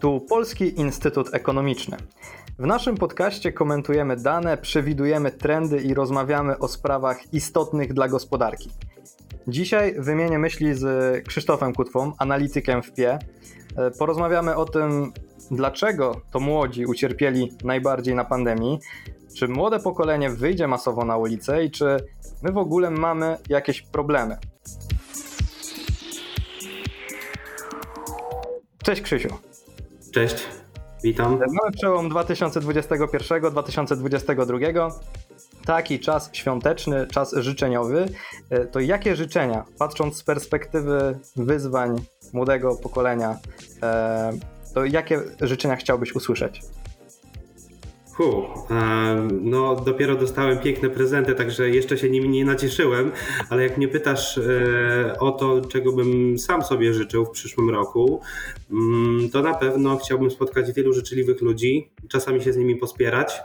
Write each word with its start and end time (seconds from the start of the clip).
Tu 0.00 0.20
Polski 0.20 0.80
Instytut 0.80 1.34
Ekonomiczny. 1.34 1.96
W 2.58 2.66
naszym 2.66 2.96
podcaście 2.96 3.52
komentujemy 3.52 4.16
dane, 4.16 4.58
przewidujemy 4.58 5.30
trendy 5.30 5.78
i 5.80 5.94
rozmawiamy 5.94 6.58
o 6.58 6.68
sprawach 6.68 7.34
istotnych 7.34 7.92
dla 7.92 8.08
gospodarki. 8.08 8.70
Dzisiaj 9.48 9.94
wymienię 9.98 10.38
myśli 10.38 10.74
z 10.74 10.84
Krzysztofem 11.28 11.74
Kutwą, 11.74 12.12
analitykiem 12.18 12.82
w 12.82 12.92
PIE. 12.92 13.18
Porozmawiamy 13.98 14.56
o 14.56 14.64
tym, 14.64 15.12
dlaczego 15.50 16.20
to 16.30 16.40
młodzi 16.40 16.86
ucierpieli 16.86 17.52
najbardziej 17.64 18.14
na 18.14 18.24
pandemii, 18.24 18.78
czy 19.36 19.48
młode 19.48 19.80
pokolenie 19.80 20.30
wyjdzie 20.30 20.68
masowo 20.68 21.04
na 21.04 21.16
ulicę 21.16 21.64
i 21.64 21.70
czy 21.70 21.96
my 22.42 22.52
w 22.52 22.58
ogóle 22.58 22.90
mamy 22.90 23.36
jakieś 23.48 23.82
problemy. 23.82 24.38
Cześć 28.84 29.02
Krzysiu. 29.02 29.47
Cześć, 30.12 30.36
witam. 31.04 31.38
Mamy 31.38 31.72
przełom 31.76 32.10
2021-2022. 32.10 34.90
Taki 35.64 36.00
czas 36.00 36.30
świąteczny, 36.32 37.06
czas 37.06 37.34
życzeniowy. 37.36 38.06
To 38.72 38.80
jakie 38.80 39.16
życzenia, 39.16 39.64
patrząc 39.78 40.16
z 40.16 40.22
perspektywy 40.22 41.18
wyzwań 41.36 41.96
młodego 42.32 42.76
pokolenia, 42.76 43.36
to 44.74 44.84
jakie 44.84 45.20
życzenia 45.40 45.76
chciałbyś 45.76 46.14
usłyszeć? 46.14 46.60
Hu, 48.18 48.48
no 49.40 49.76
dopiero 49.76 50.16
dostałem 50.16 50.58
piękne 50.58 50.90
prezenty, 50.90 51.34
także 51.34 51.70
jeszcze 51.70 51.98
się 51.98 52.10
nimi 52.10 52.28
nie 52.28 52.44
nacieszyłem, 52.44 53.12
ale 53.50 53.62
jak 53.62 53.76
mnie 53.76 53.88
pytasz 53.88 54.38
e, 54.38 55.18
o 55.18 55.30
to, 55.30 55.60
czego 55.60 55.92
bym 55.92 56.38
sam 56.38 56.62
sobie 56.62 56.94
życzył 56.94 57.24
w 57.24 57.30
przyszłym 57.30 57.70
roku, 57.70 58.20
mm, 58.70 59.30
to 59.30 59.42
na 59.42 59.54
pewno 59.54 59.96
chciałbym 59.96 60.30
spotkać 60.30 60.72
wielu 60.72 60.92
życzliwych 60.92 61.40
ludzi, 61.40 61.90
czasami 62.08 62.42
się 62.42 62.52
z 62.52 62.56
nimi 62.56 62.76
pospierać. 62.76 63.40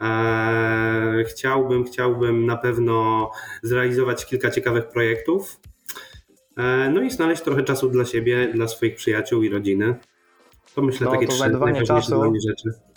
E, 0.00 1.24
chciałbym, 1.28 1.84
chciałbym 1.84 2.46
na 2.46 2.56
pewno 2.56 3.30
zrealizować 3.62 4.26
kilka 4.26 4.50
ciekawych 4.50 4.88
projektów, 4.88 5.60
e, 6.56 6.90
no 6.90 7.02
i 7.02 7.10
znaleźć 7.10 7.42
trochę 7.42 7.62
czasu 7.62 7.88
dla 7.88 8.04
siebie, 8.04 8.48
dla 8.54 8.68
swoich 8.68 8.94
przyjaciół 8.94 9.42
i 9.42 9.48
rodziny. 9.48 9.94
To 10.74 10.82
myślę 10.82 11.04
no, 11.04 11.12
takie 11.12 11.26
to 11.26 11.30
trzy 11.30 11.38
znajdowanie 11.38 11.82
czasu, 11.82 12.32
rzeczy. 12.48 12.93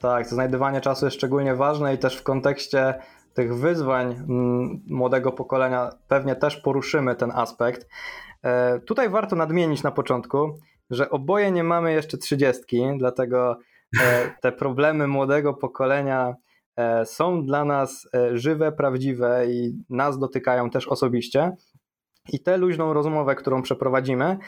Tak, 0.00 0.28
to 0.28 0.34
znajdywanie 0.34 0.80
czasu 0.80 1.04
jest 1.04 1.16
szczególnie 1.16 1.54
ważne 1.54 1.94
i 1.94 1.98
też 1.98 2.16
w 2.16 2.22
kontekście 2.22 2.94
tych 3.34 3.56
wyzwań 3.56 4.06
mm, 4.06 4.82
młodego 4.86 5.32
pokolenia 5.32 5.90
pewnie 6.08 6.36
też 6.36 6.56
poruszymy 6.56 7.16
ten 7.16 7.30
aspekt. 7.30 7.88
E, 8.42 8.80
tutaj 8.80 9.08
warto 9.08 9.36
nadmienić 9.36 9.82
na 9.82 9.90
początku, 9.90 10.58
że 10.90 11.10
oboje 11.10 11.50
nie 11.50 11.64
mamy 11.64 11.92
jeszcze 11.92 12.18
trzydziestki, 12.18 12.82
dlatego 12.98 13.58
e, 14.02 14.30
te 14.42 14.52
problemy 14.52 15.08
młodego 15.08 15.54
pokolenia 15.54 16.34
e, 16.76 17.06
są 17.06 17.46
dla 17.46 17.64
nas 17.64 18.08
żywe, 18.32 18.72
prawdziwe 18.72 19.46
i 19.46 19.84
nas 19.90 20.18
dotykają 20.18 20.70
też 20.70 20.88
osobiście. 20.88 21.56
I 22.32 22.40
tę 22.40 22.56
luźną 22.56 22.92
rozmowę, 22.92 23.34
którą 23.34 23.62
przeprowadzimy, 23.62 24.38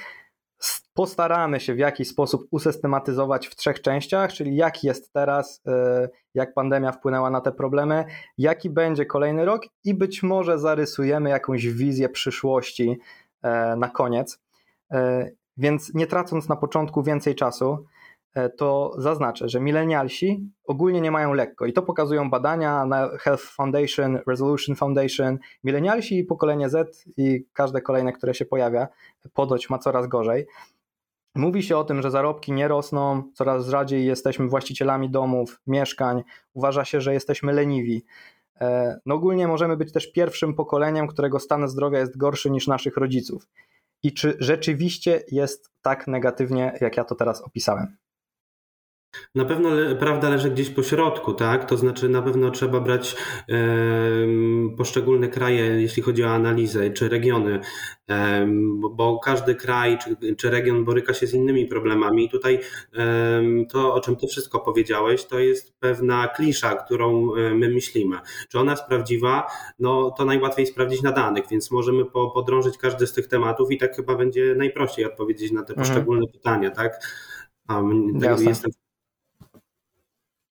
postaramy 0.94 1.60
się 1.60 1.74
w 1.74 1.78
jakiś 1.78 2.08
sposób 2.08 2.46
usystematyzować 2.50 3.48
w 3.48 3.56
trzech 3.56 3.80
częściach, 3.80 4.32
czyli 4.32 4.56
jaki 4.56 4.86
jest 4.86 5.12
teraz, 5.12 5.62
y, 5.66 6.10
jak 6.34 6.54
pandemia 6.54 6.92
wpłynęła 6.92 7.30
na 7.30 7.40
te 7.40 7.52
problemy, 7.52 8.04
jaki 8.38 8.70
będzie 8.70 9.06
kolejny 9.06 9.44
rok 9.44 9.62
i 9.84 9.94
być 9.94 10.22
może 10.22 10.58
zarysujemy 10.58 11.30
jakąś 11.30 11.66
wizję 11.66 12.08
przyszłości 12.08 12.98
e, 13.42 13.76
na 13.76 13.88
koniec. 13.88 14.40
E, 14.92 15.30
więc 15.56 15.94
nie 15.94 16.06
tracąc 16.06 16.48
na 16.48 16.56
początku 16.56 17.02
więcej 17.02 17.34
czasu, 17.34 17.84
e, 18.34 18.48
to 18.48 18.94
zaznaczę, 18.98 19.48
że 19.48 19.60
milenialsi 19.60 20.50
ogólnie 20.64 21.00
nie 21.00 21.10
mają 21.10 21.32
lekko 21.32 21.66
i 21.66 21.72
to 21.72 21.82
pokazują 21.82 22.30
badania 22.30 22.86
na 22.86 23.08
Health 23.18 23.44
Foundation, 23.44 24.18
Resolution 24.26 24.76
Foundation. 24.76 25.38
Milenialsi 25.64 26.18
i 26.18 26.24
pokolenie 26.24 26.68
Z 26.68 27.04
i 27.16 27.44
każde 27.52 27.80
kolejne, 27.80 28.12
które 28.12 28.34
się 28.34 28.44
pojawia, 28.44 28.88
podoć 29.34 29.70
ma 29.70 29.78
coraz 29.78 30.06
gorzej. 30.06 30.46
Mówi 31.34 31.62
się 31.62 31.76
o 31.76 31.84
tym, 31.84 32.02
że 32.02 32.10
zarobki 32.10 32.52
nie 32.52 32.68
rosną, 32.68 33.22
coraz 33.34 33.66
rzadziej 33.66 34.06
jesteśmy 34.06 34.48
właścicielami 34.48 35.10
domów, 35.10 35.60
mieszkań, 35.66 36.22
uważa 36.54 36.84
się, 36.84 37.00
że 37.00 37.12
jesteśmy 37.12 37.52
leniwi. 37.52 38.04
E, 38.60 38.98
no 39.06 39.14
ogólnie 39.14 39.48
możemy 39.48 39.76
być 39.76 39.92
też 39.92 40.12
pierwszym 40.12 40.54
pokoleniem, 40.54 41.06
którego 41.06 41.38
stan 41.38 41.68
zdrowia 41.68 41.98
jest 41.98 42.16
gorszy 42.16 42.50
niż 42.50 42.66
naszych 42.66 42.96
rodziców. 42.96 43.48
I 44.02 44.12
czy 44.12 44.36
rzeczywiście 44.40 45.22
jest 45.30 45.70
tak 45.82 46.06
negatywnie, 46.08 46.78
jak 46.80 46.96
ja 46.96 47.04
to 47.04 47.14
teraz 47.14 47.42
opisałem? 47.42 47.96
Na 49.34 49.44
pewno 49.44 49.70
prawda 50.00 50.28
leży 50.28 50.50
gdzieś 50.50 50.70
po 50.70 50.82
środku, 50.82 51.34
tak? 51.34 51.64
To 51.64 51.76
znaczy 51.76 52.08
na 52.08 52.22
pewno 52.22 52.50
trzeba 52.50 52.80
brać 52.80 53.16
e, 53.48 53.56
poszczególne 54.76 55.28
kraje, 55.28 55.64
jeśli 55.64 56.02
chodzi 56.02 56.24
o 56.24 56.30
analizę, 56.30 56.90
czy 56.90 57.08
regiony, 57.08 57.60
e, 58.08 58.46
bo, 58.74 58.90
bo, 58.90 59.18
każdy 59.18 59.54
kraj 59.54 59.98
czy, 59.98 60.36
czy, 60.36 60.50
region 60.50 60.84
boryka 60.84 61.14
się 61.14 61.26
z 61.26 61.34
innymi 61.34 61.66
problemami. 61.66 62.24
I 62.24 62.30
tutaj 62.30 62.60
e, 62.96 63.42
to, 63.70 63.94
o 63.94 64.00
czym 64.00 64.16
ty 64.16 64.26
wszystko 64.26 64.60
powiedziałeś, 64.60 65.24
to 65.24 65.38
jest 65.38 65.78
pewna 65.78 66.28
klisza, 66.28 66.74
którą 66.74 67.34
e, 67.34 67.54
my 67.54 67.68
myślimy. 67.68 68.16
Czy 68.48 68.58
ona 68.58 68.72
jest 68.72 68.84
prawdziwa? 68.84 69.46
No 69.78 70.10
to 70.10 70.24
najłatwiej 70.24 70.66
sprawdzić 70.66 71.02
na 71.02 71.12
danych, 71.12 71.44
więc 71.50 71.70
możemy 71.70 72.04
po, 72.04 72.30
podrążyć 72.30 72.78
każdy 72.78 73.06
z 73.06 73.12
tych 73.12 73.28
tematów 73.28 73.70
i 73.70 73.78
tak 73.78 73.96
chyba 73.96 74.14
będzie 74.14 74.54
najprościej 74.54 75.04
odpowiedzieć 75.04 75.52
na 75.52 75.62
te 75.62 75.72
mhm. 75.72 75.88
poszczególne 75.88 76.24
mhm. 76.24 76.32
pytania, 76.32 76.70
tak? 76.70 77.00
Um, 77.68 78.20
jestem 78.46 78.72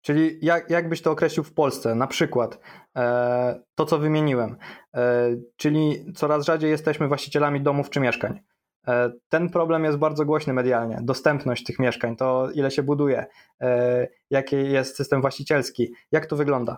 Czyli 0.02 0.40
jak, 0.42 0.70
jak 0.70 0.90
byś 0.90 1.02
to 1.02 1.12
określił 1.12 1.44
w 1.44 1.54
Polsce? 1.54 1.96
Na 1.96 2.08
przykład 2.08 2.60
e, 2.98 3.64
to, 3.76 3.86
co 3.86 3.98
wymieniłem, 3.98 4.58
e, 4.96 5.30
czyli 5.58 6.14
coraz 6.16 6.46
rzadziej 6.46 6.72
jesteśmy 6.72 7.08
właścicielami 7.08 7.62
domów 7.62 7.90
czy 7.90 8.00
mieszkań. 8.00 8.40
E, 8.88 9.12
ten 9.30 9.50
problem 9.50 9.84
jest 9.84 9.98
bardzo 9.98 10.26
głośny 10.26 10.54
medialnie. 10.54 11.00
Dostępność 11.02 11.64
tych 11.64 11.80
mieszkań, 11.80 12.16
to 12.16 12.50
ile 12.54 12.72
się 12.72 12.84
buduje, 12.84 13.26
e, 13.62 14.08
jaki 14.30 14.56
jest 14.56 14.96
system 14.96 15.22
właścicielski, 15.22 15.94
jak 16.12 16.26
to 16.26 16.36
wygląda? 16.36 16.78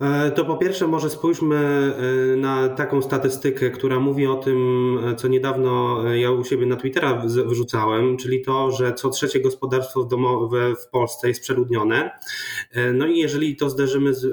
E, 0.00 0.30
to 0.30 0.44
po 0.44 0.56
pierwsze 0.56 0.86
może 0.86 1.10
spójrzmy 1.10 1.56
e, 1.56 2.36
na 2.36 2.68
taką 2.68 3.02
statystykę, 3.02 3.70
która 3.70 4.00
mówi 4.00 4.26
o 4.26 4.34
tym, 4.34 4.58
e, 5.04 5.16
co 5.16 5.28
niedawno 5.28 6.02
ja 6.14 6.30
u 6.30 6.44
siebie 6.44 6.66
na 6.66 6.76
Twittera 6.76 7.22
wrzucałem, 7.46 8.16
czyli 8.16 8.42
to, 8.42 8.70
że 8.70 8.94
co 8.94 9.10
trzecie 9.10 9.40
gospodarstwo 9.40 10.04
domowe 10.04 10.74
w 10.76 10.88
Polsce 10.88 11.28
jest 11.28 11.42
przeludnione. 11.42 12.10
No 12.94 13.06
i 13.06 13.18
jeżeli 13.18 13.56
to 13.56 13.70
zderzymy 13.70 14.14
z 14.14 14.26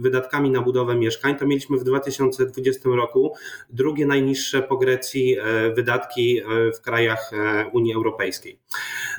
wydatkami 0.00 0.50
na 0.50 0.62
budowę 0.62 0.94
mieszkań, 0.94 1.36
to 1.36 1.46
mieliśmy 1.46 1.78
w 1.78 1.84
2020 1.84 2.88
roku 2.88 3.34
drugie 3.70 4.06
najniższe 4.06 4.62
po 4.62 4.76
Grecji 4.76 5.36
wydatki 5.74 6.40
w 6.76 6.80
krajach 6.80 7.30
Unii 7.72 7.94
Europejskiej. 7.94 8.58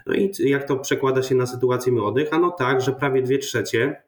No 0.05 0.13
i 0.13 0.31
jak 0.39 0.67
to 0.67 0.77
przekłada 0.77 1.23
się 1.23 1.35
na 1.35 1.45
sytuację 1.45 1.91
młodych? 1.91 2.33
Ano 2.33 2.51
tak, 2.51 2.81
że 2.81 2.91
prawie 2.91 3.21
dwie 3.21 3.37
trzecie 3.37 4.06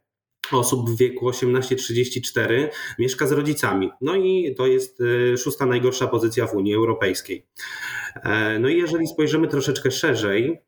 osób 0.52 0.90
w 0.90 0.98
wieku 0.98 1.30
18-34 1.30 2.68
mieszka 3.00 3.28
z 3.28 3.32
rodzicami. 3.32 3.90
No 4.02 4.16
i 4.16 4.56
to 4.58 4.68
jest 4.68 5.02
y, 5.02 5.38
szósta 5.38 5.66
najgorsza 5.66 6.08
pozycja 6.08 6.48
w 6.48 6.54
Unii 6.54 6.76
Europejskiej. 6.76 7.46
E, 8.24 8.60
no 8.60 8.70
i 8.70 8.78
jeżeli 8.78 9.08
spojrzymy 9.08 9.48
troszeczkę 9.48 9.92
szerzej, 9.92 10.62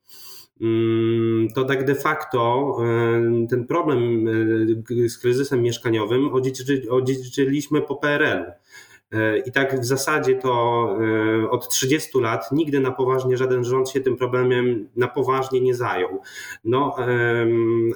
mm, 0.61 1.47
to 1.55 1.63
tak 1.63 1.85
de 1.85 1.95
facto 1.95 2.77
y, 3.43 3.47
ten 3.47 3.67
problem 3.67 4.25
z 5.07 5.17
kryzysem 5.17 5.61
mieszkaniowym 5.61 6.29
odziedziczyliśmy 6.89 7.81
po 7.81 7.95
PRL-u. 7.95 8.51
E, 9.11 9.37
I 9.37 9.51
tak 9.51 9.81
w 9.81 9.85
zasadzie 9.85 10.35
to 10.35 10.49
e, 11.43 11.49
od 11.49 11.69
30 11.69 12.19
lat 12.19 12.51
nigdy 12.51 12.79
na 12.79 12.91
poważnie 12.91 13.37
żaden 13.37 13.63
rząd 13.63 13.89
się 13.89 14.01
tym 14.01 14.17
problemem 14.17 14.89
na 14.95 15.07
poważnie 15.07 15.61
nie 15.61 15.75
zajął. 15.75 16.21
No, 16.63 16.95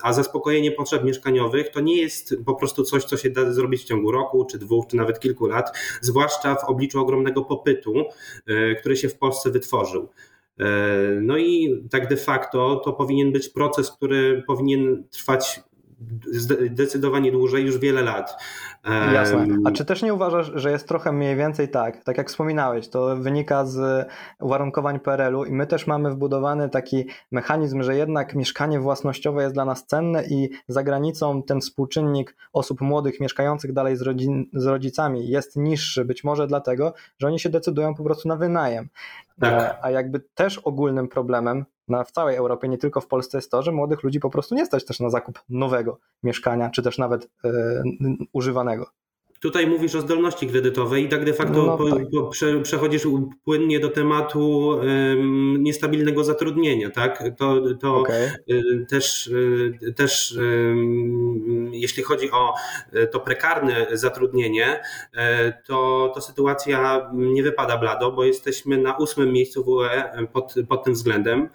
a 0.02 0.14
zaspokojenie 0.14 0.72
potrzeb 0.72 1.04
mieszkaniowych 1.04 1.70
to 1.70 1.80
nie 1.80 1.98
jest 2.02 2.36
po 2.46 2.56
prostu 2.56 2.84
coś, 2.84 3.04
co 3.04 3.18
się 3.18 3.30
da 3.30 3.52
zrobić 3.52 3.82
w 3.82 3.86
ciągu 3.86 4.12
roku, 4.12 4.46
czy 4.46 4.60
dwóch, 4.60 4.88
czy 4.88 4.96
nawet 4.96 5.20
kilku 5.20 5.46
lat, 5.46 5.78
zwłaszcza 6.02 6.56
w 6.56 6.64
obliczu 6.64 7.02
ogromnego 7.02 7.44
popytu, 7.44 7.94
e, 8.48 8.76
który 8.76 8.98
się 8.98 9.10
w 9.10 9.18
Polsce 9.18 9.52
wytworzył. 9.52 10.10
No 11.22 11.38
i 11.38 11.84
tak 11.92 12.08
de 12.08 12.18
facto 12.18 12.82
to 12.86 12.94
powinien 12.94 13.32
być 13.32 13.50
proces, 13.50 13.92
który 13.92 14.44
powinien 14.48 15.04
trwać 15.12 15.64
zdecydowanie 16.72 17.32
dłużej, 17.32 17.66
już 17.66 17.78
wiele 17.78 18.02
lat. 18.02 18.44
Jasne. 19.14 19.48
A 19.66 19.72
czy 19.72 19.86
też 19.86 20.04
nie 20.04 20.14
uważasz, 20.14 20.52
że 20.56 20.72
jest 20.72 20.88
trochę 20.88 21.12
mniej 21.12 21.36
więcej 21.36 21.70
tak, 21.70 22.04
tak 22.04 22.18
jak 22.18 22.30
wspominałeś, 22.30 22.90
to 22.90 23.16
wynika 23.16 23.66
z 23.66 24.08
uwarunkowań 24.40 25.00
PRL-u 25.00 25.46
i 25.46 25.52
my 25.52 25.68
też 25.68 25.88
mamy 25.88 26.12
wbudowany 26.12 26.70
taki 26.70 27.06
mechanizm, 27.32 27.84
że 27.84 27.96
jednak 27.96 28.36
mieszkanie 28.36 28.80
własnościowe 28.80 29.44
jest 29.44 29.56
dla 29.56 29.66
nas 29.66 29.86
cenne 29.86 30.24
i 30.26 30.50
za 30.68 30.84
granicą 30.84 31.44
ten 31.44 31.62
współczynnik 31.62 32.36
osób 32.54 32.82
młodych 32.82 33.20
mieszkających 33.20 33.74
dalej 33.74 33.98
z, 33.98 34.02
rodzin, 34.02 34.46
z 34.54 34.66
rodzicami 34.66 35.30
jest 35.30 35.56
niższy, 35.56 36.06
być 36.06 36.24
może 36.24 36.48
dlatego, 36.48 36.94
że 37.18 37.28
oni 37.28 37.40
się 37.40 37.50
decydują 37.50 37.96
po 37.96 38.04
prostu 38.04 38.28
na 38.28 38.36
wynajem. 38.36 38.90
Tak. 39.40 39.54
E, 39.54 39.84
a 39.86 39.92
jakby 39.92 40.20
też 40.20 40.58
ogólnym 40.58 41.08
problemem 41.08 41.66
na, 41.88 42.04
w 42.04 42.12
całej 42.12 42.36
Europie, 42.36 42.68
nie 42.68 42.78
tylko 42.78 43.02
w 43.02 43.08
Polsce, 43.08 43.38
jest 43.38 43.52
to, 43.52 43.62
że 43.62 43.72
młodych 43.72 44.04
ludzi 44.04 44.20
po 44.20 44.30
prostu 44.30 44.56
nie 44.56 44.66
stać 44.66 44.86
też 44.86 45.00
na 45.00 45.10
zakup 45.10 45.40
nowego 45.50 46.00
mieszkania, 46.24 46.70
czy 46.70 46.84
też 46.84 46.98
nawet 46.98 47.30
e, 47.46 47.50
używanego. 48.34 48.75
Chicago 48.76 49.05
Tutaj 49.46 49.68
mówisz 49.68 49.96
o 49.96 50.02
zdolności 50.02 50.48
kredytowej 50.48 51.04
i 51.04 51.10
tak 51.10 51.26
de 51.26 51.34
facto 51.34 51.66
no, 51.66 51.90
tak. 51.90 52.04
Po, 52.12 52.28
prze, 52.28 52.62
przechodzisz 52.62 53.08
płynnie 53.44 53.80
do 53.80 53.90
tematu 53.90 54.68
um, 54.68 55.64
niestabilnego 55.64 56.24
zatrudnienia, 56.24 56.90
tak? 56.90 57.24
To, 57.38 57.62
to 57.82 57.96
okay. 57.96 58.30
y, 58.50 58.86
też, 58.90 59.28
y, 59.28 59.94
też 59.96 60.32
y, 60.32 60.76
jeśli 61.72 62.04
chodzi 62.04 62.32
o 62.32 62.54
e, 62.94 63.08
to 63.08 63.20
prekarne 63.20 63.88
zatrudnienie, 63.92 64.82
e, 65.14 65.52
to, 65.52 66.12
to 66.16 66.22
sytuacja 66.22 67.10
nie 67.14 67.44
wypada 67.44 67.78
blado, 67.78 68.12
bo 68.12 68.24
jesteśmy 68.24 68.78
na 68.78 68.98
ósmym 68.98 69.32
miejscu 69.32 69.64
w 69.64 69.68
UE 69.68 70.28
pod, 70.34 70.56
pod 70.70 70.84
tym 70.84 70.94
względem. 70.94 71.50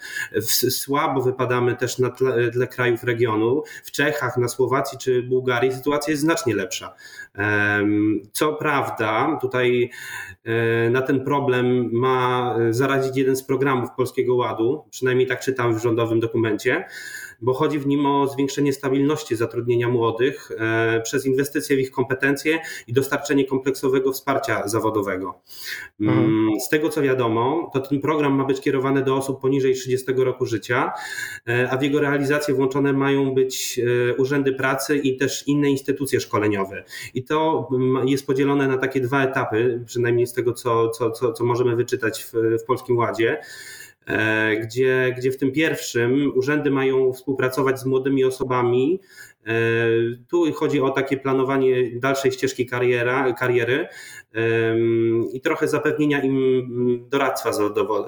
Słabo 0.70 1.22
wypadamy 1.22 1.76
też 1.76 1.98
na 1.98 2.10
tle, 2.10 2.50
tle 2.50 2.66
krajów 2.66 3.04
regionu. 3.04 3.62
W 3.84 3.90
Czechach, 3.90 4.36
na 4.36 4.48
Słowacji 4.48 4.98
czy 4.98 5.22
Bułgarii 5.22 5.72
sytuacja 5.72 6.10
jest 6.10 6.22
znacznie 6.22 6.54
lepsza. 6.54 6.94
Co 8.32 8.52
prawda, 8.52 9.38
tutaj 9.40 9.90
e, 10.44 10.90
na 10.90 11.02
ten 11.02 11.24
problem 11.24 11.90
ma 11.92 12.54
zaradzić 12.70 13.16
jeden 13.16 13.36
z 13.36 13.42
programów 13.42 13.90
Polskiego 13.96 14.34
Ładu, 14.34 14.84
przynajmniej 14.90 15.26
tak 15.26 15.40
czytam 15.40 15.74
w 15.74 15.82
rządowym 15.82 16.20
dokumencie 16.20 16.84
bo 17.40 17.54
chodzi 17.54 17.78
w 17.78 17.86
nim 17.86 18.06
o 18.06 18.28
zwiększenie 18.28 18.72
stabilności 18.72 19.36
zatrudnienia 19.36 19.88
młodych 19.88 20.50
e, 20.58 21.00
przez 21.00 21.26
inwestycje 21.26 21.76
w 21.76 21.78
ich 21.78 21.90
kompetencje 21.90 22.58
i 22.86 22.92
dostarczenie 22.92 23.44
kompleksowego 23.44 24.12
wsparcia 24.12 24.68
zawodowego. 24.68 25.40
Mm, 26.00 26.18
mhm. 26.18 26.60
Z 26.60 26.68
tego 26.68 26.88
co 26.88 27.02
wiadomo, 27.02 27.70
to 27.72 27.80
ten 27.80 28.00
program 28.00 28.32
ma 28.34 28.44
być 28.44 28.60
kierowany 28.60 29.02
do 29.02 29.16
osób 29.16 29.40
poniżej 29.40 29.74
30 29.74 30.12
roku 30.16 30.46
życia, 30.46 30.92
e, 31.48 31.70
a 31.70 31.76
w 31.76 31.82
jego 31.82 32.00
realizację 32.00 32.54
włączone 32.54 32.92
mają 32.92 33.34
być 33.34 33.80
e, 34.10 34.14
urzędy 34.16 34.52
pracy 34.52 34.96
i 34.96 35.16
też 35.16 35.48
inne 35.48 35.70
instytucje 35.70 36.20
szkoleniowe. 36.20 36.84
I 37.14 37.24
to 37.24 37.68
mm, 37.72 38.08
jest 38.08 38.26
podzielone 38.26 38.68
na 38.68 38.78
takie 38.78 39.00
dwa 39.00 39.24
etapy, 39.24 39.82
przynajmniej 39.86 40.26
z 40.26 40.32
tego 40.32 40.52
co, 40.52 40.88
co, 40.88 41.10
co, 41.10 41.32
co 41.32 41.44
możemy 41.44 41.76
wyczytać 41.76 42.24
w, 42.24 42.32
w 42.62 42.64
Polskim 42.64 42.96
Ładzie. 42.96 43.40
E, 44.10 44.56
gdzie, 44.56 45.14
gdzie 45.18 45.32
w 45.32 45.36
tym 45.36 45.52
pierwszym 45.52 46.32
urzędy 46.34 46.70
mają 46.70 47.12
współpracować 47.12 47.80
z 47.80 47.86
młodymi 47.86 48.24
osobami. 48.24 49.00
E, 49.46 49.52
tu 50.28 50.52
chodzi 50.52 50.80
o 50.80 50.90
takie 50.90 51.16
planowanie 51.16 52.00
dalszej 52.00 52.32
ścieżki 52.32 52.66
kariera, 52.66 53.32
kariery, 53.32 53.88
i 55.32 55.40
trochę 55.40 55.68
zapewnienia 55.68 56.22
im 56.22 56.66
doradztwa 57.08 57.52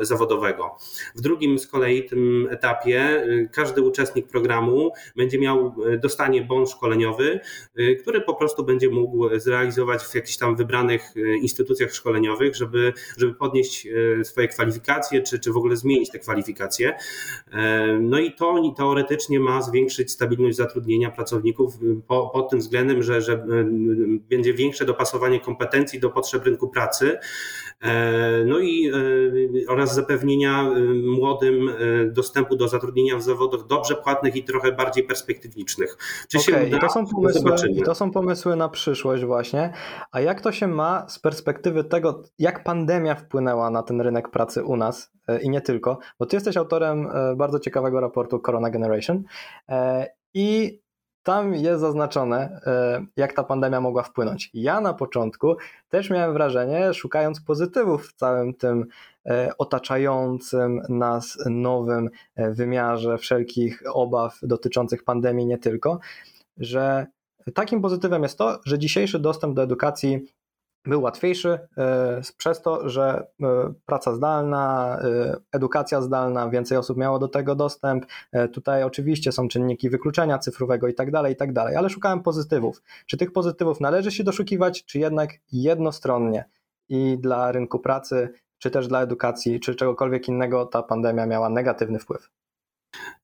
zawodowego. 0.01 0.77
W 1.17 1.21
drugim 1.21 1.59
z 1.59 1.67
kolei 1.67 2.05
tym 2.05 2.49
etapie 2.51 3.25
y, 3.25 3.49
każdy 3.53 3.83
uczestnik 3.83 4.27
programu 4.27 4.91
będzie 5.17 5.39
miał, 5.39 5.75
y, 5.93 5.99
dostanie 5.99 6.43
bon 6.43 6.67
szkoleniowy, 6.67 7.41
y, 7.79 7.97
który 7.97 8.21
po 8.21 8.35
prostu 8.35 8.65
będzie 8.65 8.91
mógł 8.91 9.39
zrealizować 9.39 10.03
w 10.03 10.15
jakichś 10.15 10.37
tam 10.37 10.57
wybranych 10.57 11.15
instytucjach 11.43 11.95
szkoleniowych, 11.95 12.57
żeby, 12.57 12.93
żeby 13.17 13.35
podnieść 13.35 13.89
swoje 14.23 14.49
kwalifikacje, 14.49 15.23
czy, 15.23 15.39
czy 15.39 15.53
w 15.53 15.57
ogóle 15.57 15.77
zmienić 15.77 16.11
te 16.11 16.19
kwalifikacje. 16.19 16.95
No 18.01 18.19
i 18.19 18.33
to 18.33 18.75
teoretycznie 18.77 19.41
ma 19.41 19.63
zwiększyć 19.63 20.11
stabilność 20.11 20.57
zatrudnienia 20.57 21.11
pracowników 21.11 21.75
pod 22.07 22.51
tym 22.51 22.59
względem, 22.59 23.03
że, 23.03 23.23
że 23.23 23.47
będzie 24.31 24.55
większe 24.55 24.85
dopasowanie 24.85 25.41
kompetencji 25.41 26.01
do 26.01 26.11
potrzeb 26.13 26.45
rynku 26.45 26.69
pracy. 26.69 27.19
E, 27.83 28.45
no 28.45 28.59
i 28.59 28.91
e, 28.91 29.73
oraz 29.73 29.95
zapewnienia 29.95 30.63
e, 30.63 30.81
młodym 31.19 31.71
dostępu 32.13 32.57
do 32.57 32.69
zatrudnienia 32.69 33.17
w 33.17 33.23
zawodach 33.23 33.67
dobrze 33.67 33.95
płatnych 33.95 34.37
i 34.37 34.45
trochę 34.45 34.73
bardziej 34.73 35.05
perspektywicznych. 35.05 35.97
Czy 36.31 36.39
okay, 36.39 36.55
się 36.55 36.67
uda? 36.67 36.77
I 36.77 36.81
to, 36.81 36.89
są 36.89 37.07
pomysły, 37.07 37.69
I 37.71 37.83
to 37.83 37.95
są 37.95 38.11
pomysły 38.11 38.57
na 38.57 38.69
przyszłość 38.69 39.25
właśnie. 39.25 39.73
A 40.13 40.21
jak 40.21 40.41
to 40.41 40.53
się 40.53 40.69
ma 40.69 41.09
z 41.09 41.19
perspektywy 41.19 41.85
tego, 41.85 42.23
jak 42.39 42.65
pandemia 42.65 43.15
wpłynęła 43.15 43.71
na 43.71 43.83
ten 43.83 44.01
rynek 44.01 44.31
pracy 44.31 44.65
u 44.65 44.77
nas 44.77 45.13
i 45.43 45.51
nie 45.51 45.61
tylko? 45.61 45.99
Bo 46.19 46.27
ty 46.27 46.37
jesteś 46.37 46.57
autorem 46.57 47.09
bardzo 47.37 47.59
ciekawego 47.59 48.01
raportu 48.01 48.39
Corona 48.39 48.71
Generation 48.71 49.23
i 50.35 50.81
tam 51.23 51.55
jest 51.55 51.81
zaznaczone, 51.81 52.61
e, 52.67 53.05
jak 53.17 53.33
ta 53.33 53.45
pandemia 53.45 53.81
mogła 53.81 54.03
wpłynąć. 54.03 54.51
Ja 54.55 54.81
na 54.81 54.95
początku 54.95 55.57
też 55.89 56.11
miałem 56.11 56.33
wrażenie, 56.33 56.95
szukając 56.95 57.41
pozytywów 57.41 58.09
w 58.09 58.13
całym 58.13 58.55
tym 58.55 58.87
e, 59.27 59.53
otaczającym 59.59 60.83
nas 60.89 61.39
nowym 61.47 62.11
e, 62.37 62.51
wymiarze 62.51 63.19
wszelkich 63.19 63.83
obaw 63.93 64.39
dotyczących 64.43 65.05
pandemii, 65.05 65.47
nie 65.47 65.59
tylko, 65.59 65.99
że 66.57 67.07
takim 67.55 67.83
pozytywem 67.83 68.23
jest 68.23 68.39
to, 68.39 68.61
że 68.65 68.79
dzisiejszy 68.79 69.19
dostęp 69.19 69.55
do 69.55 69.63
edukacji 69.63 70.27
był 70.85 71.03
łatwiejszy 71.03 71.59
e, 71.79 72.21
przez 72.37 72.63
to, 72.63 72.89
że 72.89 73.27
e, 73.43 73.73
praca 73.87 74.15
zdalna, 74.15 74.99
e, 75.05 75.37
edukacja 75.53 76.01
zdalna, 76.01 76.49
więcej 76.49 76.79
osób 76.79 76.99
miało 76.99 77.19
do 77.19 77.29
tego 77.29 77.55
dostęp. 77.55 78.07
Tutaj 78.53 78.83
oczywiście 78.83 79.33
są 79.33 79.49
czynniki 79.49 79.91
wykluczenia 79.91 80.39
cyfrowego 80.39 80.89
i 80.89 80.95
tak 80.95 81.11
dalej, 81.11 81.33
i 81.33 81.37
tak 81.37 81.53
dalej, 81.53 81.77
ale 81.77 81.91
szukałem 81.91 82.23
pozytywów. 82.23 82.83
Czy 83.07 83.17
tych 83.17 83.33
pozytywów 83.33 83.81
należy 83.81 84.11
się 84.11 84.25
doszukiwać, 84.25 84.85
czy 84.85 84.99
jednak 84.99 85.31
jednostronnie 85.53 86.45
i 86.89 87.19
dla 87.19 87.53
rynku 87.53 87.79
pracy, 87.79 88.33
czy 88.59 88.71
też 88.71 88.89
dla 88.89 89.03
edukacji, 89.03 89.61
czy 89.61 89.75
czegokolwiek 89.75 90.29
innego 90.29 90.67
ta 90.67 90.83
pandemia 90.83 91.27
miała 91.27 91.49
negatywny 91.49 91.99
wpływ? 91.99 92.31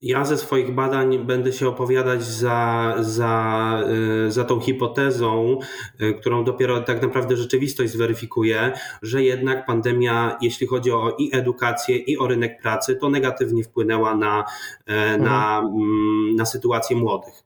Ja 0.03 0.25
ze 0.25 0.37
swoich 0.37 0.75
badań 0.75 1.19
będę 1.19 1.53
się 1.53 1.69
opowiadać 1.69 2.25
za, 2.25 2.94
za, 3.00 3.82
y, 4.26 4.32
za 4.32 4.44
tą 4.44 4.61
hipotezą, 4.61 5.59
y, 6.00 6.15
którą 6.15 6.44
dopiero 6.44 6.81
tak 6.81 7.03
naprawdę 7.03 7.37
rzeczywistość 7.37 7.93
zweryfikuje, 7.93 8.73
że 9.03 9.23
jednak 9.23 9.67
pandemia, 9.67 10.38
jeśli 10.41 10.67
chodzi 10.67 10.93
o 10.93 11.17
i 11.19 11.31
edukację, 11.37 11.97
i 11.97 12.19
o 12.19 12.26
rynek 12.26 12.62
pracy, 12.62 12.97
to 12.97 13.11
negatywnie 13.11 13.65
wpłynęła 13.65 14.15
na, 14.15 14.44
mhm. 14.87 15.23
na, 15.23 15.59
mhm. 15.59 16.37
na 16.37 16.47
sytuację 16.47 16.97
młodych. 16.97 17.44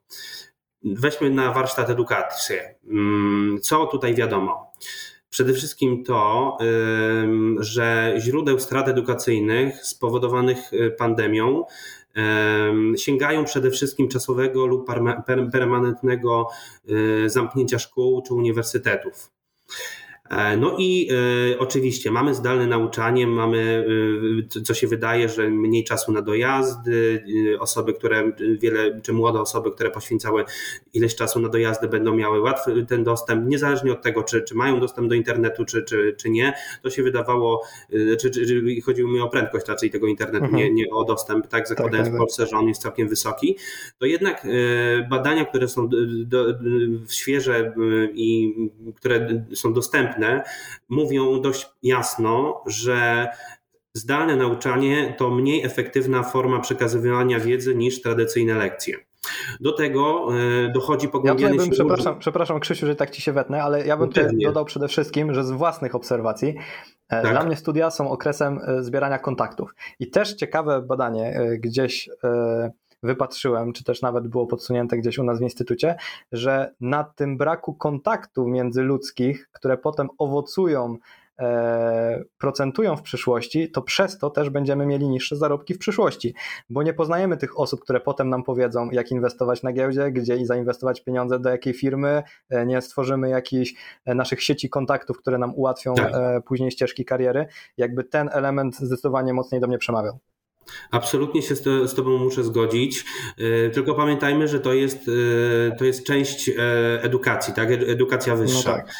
Weźmy 0.85 1.31
na 1.31 1.53
warsztat 1.53 1.91
edukację. 1.91 2.75
Mm, 2.91 3.59
co 3.61 3.87
tutaj 3.87 4.15
wiadomo? 4.15 4.73
Przede 5.31 5.53
wszystkim 5.53 6.05
to, 6.05 6.59
że 7.59 8.15
źródeł 8.19 8.59
strat 8.59 8.89
edukacyjnych 8.89 9.87
spowodowanych 9.87 10.73
y, 10.73 10.91
pandemią 10.91 11.65
sięgają 12.97 13.45
przede 13.45 13.71
wszystkim 13.71 14.09
czasowego 14.09 14.67
lub 14.67 14.87
permanentnego 15.53 16.49
e, 17.25 17.31
zamknięcia 17.31 17.79
szkół 17.79 18.23
czy 18.23 18.35
uniwersytetów. 18.35 19.31
E, 20.31 20.57
no 20.57 20.77
i 20.79 21.09
e, 21.53 21.59
oczywiście 21.59 22.11
mamy 22.11 22.35
zdalne 22.35 22.67
nauczanie, 22.67 23.27
mamy, 23.27 23.87
co 24.65 24.75
się 24.75 24.87
wydaje, 24.87 25.29
że 25.29 25.49
mniej 25.49 25.85
czasu 25.85 26.13
na 26.13 26.23
dojazdy, 26.23 27.25
osoby, 27.59 27.95
które 27.95 28.33
wiele, 28.59 29.01
czy 29.01 29.13
młode 29.13 29.41
osoby, 29.41 29.73
które 29.73 29.91
poświęcały 29.91 30.45
ileś 30.93 31.15
czasu 31.15 31.41
na 31.41 31.49
dojazdy, 31.49 31.89
będą 31.89 32.15
miały 32.15 32.41
łatwy 32.41 32.87
ten 32.87 33.05
dostęp, 33.05 33.49
niezależnie 33.49 33.93
od 33.93 34.03
tego, 34.03 34.23
czy, 34.23 34.43
czy 34.43 34.55
mają 34.55 34.81
dostęp 34.81 35.09
do 35.09 35.15
internetu, 35.15 35.65
czy, 35.65 35.83
czy, 35.83 36.15
czy 36.19 36.31
nie. 36.31 36.53
To 36.83 36.91
się 36.91 37.03
wydawało, 37.03 37.63
czy, 37.91 38.31
czy, 38.31 38.47
czy 38.47 38.81
chodziło 38.85 39.11
mi 39.11 39.21
o 39.21 39.29
prędkość 39.29 39.69
raczej 39.69 39.91
tego 39.91 40.07
internetu, 40.07 40.45
mhm. 40.45 40.63
nie, 40.63 40.71
nie 40.71 40.91
o 40.91 41.05
dostęp, 41.05 41.47
tak, 41.47 41.69
zakładając 41.69 42.09
tak, 42.09 42.13
tak, 42.13 42.15
w 42.15 42.19
Polsce, 42.19 42.47
że 42.47 42.57
on 42.57 42.69
jest 42.69 42.83
całkiem 42.83 43.09
wysoki. 43.09 43.59
To 43.99 44.07
jednak 44.07 44.47
badania, 45.11 45.45
które 45.45 45.69
są 45.69 45.89
do, 45.89 45.97
do, 46.25 46.59
świeże 47.09 47.75
i 48.15 48.55
które 48.97 49.45
są 49.55 49.73
dostępne, 49.73 50.43
mówią 50.89 51.41
dość 51.41 51.69
jasno, 51.83 52.63
że 52.67 53.29
zdalne 53.95 54.37
nauczanie 54.37 55.15
to 55.19 55.31
mniej 55.31 55.65
efektywna 55.65 56.23
forma 56.23 56.61
przekazywania 56.61 57.41
wiedzy 57.41 57.75
niż 57.75 58.03
tradycyjne 58.03 58.55
lekcje. 58.55 59.12
Do 59.61 59.73
tego 59.73 60.29
e, 60.67 60.73
dochodzi 60.73 61.09
pogłębianie 61.09 61.57
ja 61.57 61.65
się... 61.65 61.71
Przepraszam, 61.71 62.19
przepraszam 62.19 62.61
Krzysiu, 62.61 62.87
że 62.87 62.97
tak 62.97 63.11
ci 63.11 63.23
się 63.23 63.33
wetnę, 63.33 63.63
ale 63.63 63.87
ja 63.87 63.97
bym 63.97 64.09
tutaj 64.09 64.37
dodał 64.45 64.65
przede 64.65 64.89
wszystkim, 64.89 65.35
że 65.35 65.45
z 65.45 65.51
własnych 65.51 65.95
obserwacji 65.95 66.49
e, 67.09 67.23
tak. 67.23 67.31
dla 67.31 67.45
mnie 67.45 67.57
studia 67.57 67.91
są 67.91 68.11
okresem 68.11 68.61
e, 68.67 68.83
zbierania 68.83 69.19
kontaktów. 69.19 69.75
I 69.99 70.11
też 70.11 70.35
ciekawe 70.35 70.83
badanie 70.83 71.41
gdzieś 71.59 72.11
wypatrzyłem, 73.03 73.73
czy 73.73 73.85
też 73.85 74.03
nawet 74.03 74.29
było 74.29 74.47
podsunięte 74.47 74.99
gdzieś 74.99 75.19
u 75.19 75.25
nas 75.25 75.39
w 75.39 75.43
instytucie, 75.43 75.97
że 76.33 76.75
na 76.81 77.05
tym 77.05 77.37
braku 77.37 77.75
kontaktu 77.75 78.49
międzyludzkich, 78.49 79.49
które 79.53 79.79
potem 79.79 80.09
owocują 80.19 80.97
procentują 82.39 82.97
w 82.97 83.03
przyszłości, 83.03 83.71
to 83.71 83.83
przez 83.83 84.19
to 84.19 84.31
też 84.31 84.51
będziemy 84.51 84.87
mieli 84.87 85.09
niższe 85.09 85.37
zarobki 85.37 85.75
w 85.75 85.79
przyszłości, 85.79 86.35
bo 86.71 86.83
nie 86.83 86.95
poznajemy 86.95 87.37
tych 87.37 87.59
osób, 87.61 87.81
które 87.81 88.01
potem 88.01 88.29
nam 88.29 88.43
powiedzą, 88.43 88.91
jak 88.91 89.11
inwestować 89.11 89.63
na 89.63 89.73
giełdzie, 89.73 90.11
gdzie 90.11 90.37
i 90.37 90.47
zainwestować 90.47 91.05
pieniądze 91.05 91.39
do 91.39 91.51
jakiej 91.51 91.75
firmy, 91.75 92.23
e, 92.51 92.67
nie 92.67 92.81
stworzymy 92.81 93.29
jakichś 93.29 93.75
e, 94.05 94.15
naszych 94.15 94.43
sieci 94.43 94.71
kontaktów, 94.71 95.19
które 95.19 95.39
nam 95.39 95.55
ułatwią 95.55 95.95
tak. 95.95 96.13
później 96.45 96.71
ścieżki 96.71 97.05
kariery. 97.05 97.47
Jakby 97.77 98.05
ten 98.05 98.31
element 98.33 98.77
zdecydowanie 98.77 99.33
mocniej 99.33 99.61
do 99.61 99.67
mnie 99.67 99.79
przemawiał. 99.79 100.19
Absolutnie 100.91 101.43
się 101.43 101.55
z, 101.57 101.95
Tobą 101.95 102.19
muszę 102.19 102.45
zgodzić. 102.45 103.05
Tylko 103.73 103.95
pamiętajmy, 103.95 104.49
że 104.49 104.61
to 104.61 104.73
jest, 104.73 105.11
to 105.79 105.85
jest 105.85 106.07
część 106.07 106.51
edukacji, 107.03 107.55
tak? 107.55 107.71
Edukacja 107.71 108.37
wyższa. 108.37 108.71
No 108.71 108.77
tak. 108.77 108.93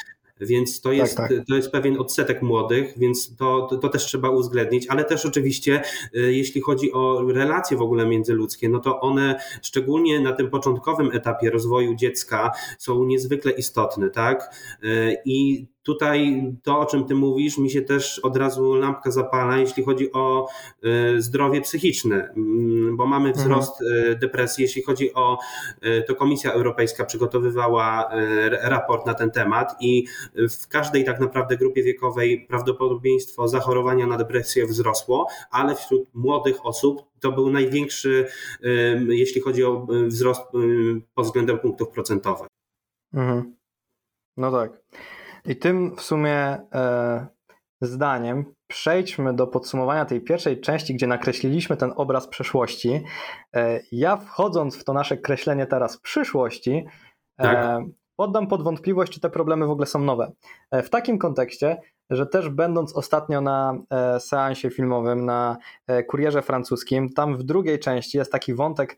Więc 0.47 0.81
to 0.81 0.89
tak, 0.89 0.99
jest, 0.99 1.17
tak, 1.17 1.29
tak. 1.37 1.47
to 1.49 1.57
jest 1.57 1.71
pewien 1.71 2.01
odsetek 2.01 2.43
młodych, 2.43 2.95
więc 2.99 3.37
to, 3.37 3.67
to, 3.71 3.77
to, 3.77 3.89
też 3.89 4.05
trzeba 4.05 4.31
uwzględnić, 4.31 4.87
ale 4.89 5.05
też 5.05 5.27
oczywiście, 5.27 5.83
y, 6.17 6.33
jeśli 6.33 6.61
chodzi 6.61 6.93
o 6.93 7.33
relacje 7.33 7.77
w 7.77 7.83
ogóle 7.83 8.07
międzyludzkie, 8.07 8.69
no 8.69 8.79
to 8.79 9.01
one 9.01 9.41
szczególnie 9.63 10.21
na 10.21 10.33
tym 10.33 10.51
początkowym 10.51 11.11
etapie 11.13 11.51
rozwoju 11.51 11.95
dziecka 11.95 12.51
są 12.79 13.05
niezwykle 13.05 13.53
istotne, 13.53 14.11
tak? 14.11 14.57
Y, 14.85 15.17
I 15.25 15.67
Tutaj 15.83 16.43
to, 16.63 16.79
o 16.79 16.87
czym 16.87 17.05
ty 17.05 17.15
mówisz, 17.15 17.59
mi 17.59 17.71
się 17.71 17.83
też 17.83 18.19
od 18.19 18.37
razu 18.37 18.75
lampka 18.75 19.11
zapala, 19.11 19.59
jeśli 19.59 19.85
chodzi 19.85 20.13
o 20.13 20.49
e, 20.83 21.21
zdrowie 21.21 21.61
psychiczne, 21.61 22.33
mm, 22.37 22.97
bo 22.97 23.07
mamy 23.07 23.29
mhm. 23.29 23.47
wzrost 23.47 23.83
mhm. 23.83 24.19
depresji. 24.19 24.63
Jeśli 24.63 24.83
chodzi 24.83 25.15
o 25.15 25.39
e, 25.81 26.03
to 26.03 26.15
Komisja 26.15 26.53
Europejska 26.53 27.05
przygotowywała 27.05 28.11
raport 28.63 29.07
na 29.07 29.15
ten 29.15 29.31
temat 29.31 29.77
i 29.81 30.07
w 30.35 30.69
każdej 30.69 31.05
tak 31.05 31.21
naprawdę 31.21 31.57
grupie 31.57 31.83
wiekowej 31.83 32.47
prawdopodobieństwo 32.49 33.49
zachorowania 33.49 34.07
na 34.07 34.17
depresję 34.17 34.67
wzrosło, 34.67 35.27
ale 35.51 35.75
wśród 35.75 36.15
młodych 36.15 36.67
osób 36.67 37.03
to 37.21 37.33
był 37.33 37.51
największy, 37.51 38.27
jeśli 39.09 39.41
chodzi 39.41 39.65
o 39.65 39.87
wzrost 40.07 40.43
pod 41.15 41.27
względem 41.27 41.59
punktów 41.59 41.89
procentowych. 41.89 42.47
Mhm. 43.15 43.57
No 44.37 44.51
tak. 44.53 44.83
I 45.47 45.57
tym 45.57 45.97
w 45.97 46.03
sumie 46.03 46.37
e, 46.75 47.27
zdaniem 47.81 48.45
przejdźmy 48.67 49.35
do 49.35 49.47
podsumowania 49.47 50.05
tej 50.05 50.21
pierwszej 50.21 50.61
części, 50.61 50.95
gdzie 50.95 51.07
nakreśliliśmy 51.07 51.77
ten 51.77 51.93
obraz 51.97 52.29
przeszłości. 52.29 53.05
E, 53.55 53.81
ja 53.93 54.17
wchodząc 54.17 54.77
w 54.77 54.85
to 54.85 54.93
nasze 54.93 55.17
kreślenie 55.17 55.67
teraz 55.67 55.99
przyszłości, 55.99 56.85
e, 57.39 57.43
tak. 57.43 57.83
poddam 58.17 58.47
pod 58.47 58.63
wątpliwość, 58.63 59.13
czy 59.13 59.21
te 59.21 59.31
problemy 59.31 59.67
w 59.67 59.71
ogóle 59.71 59.87
są 59.87 59.99
nowe. 59.99 60.33
E, 60.71 60.83
w 60.83 60.91
takim 60.91 61.19
kontekście, 61.19 61.81
że 62.11 62.27
też 62.27 62.49
będąc 62.49 62.97
ostatnio 62.97 63.41
na 63.41 63.75
e, 63.91 64.21
seansie 64.21 64.71
filmowym 64.71 65.25
na 65.25 65.57
kurierze 66.09 66.43
francuskim, 66.43 67.13
tam 67.13 67.37
w 67.37 67.43
drugiej 67.43 67.79
części 67.79 68.19
jest 68.19 68.33
taki 68.33 68.55
wątek 68.55 68.97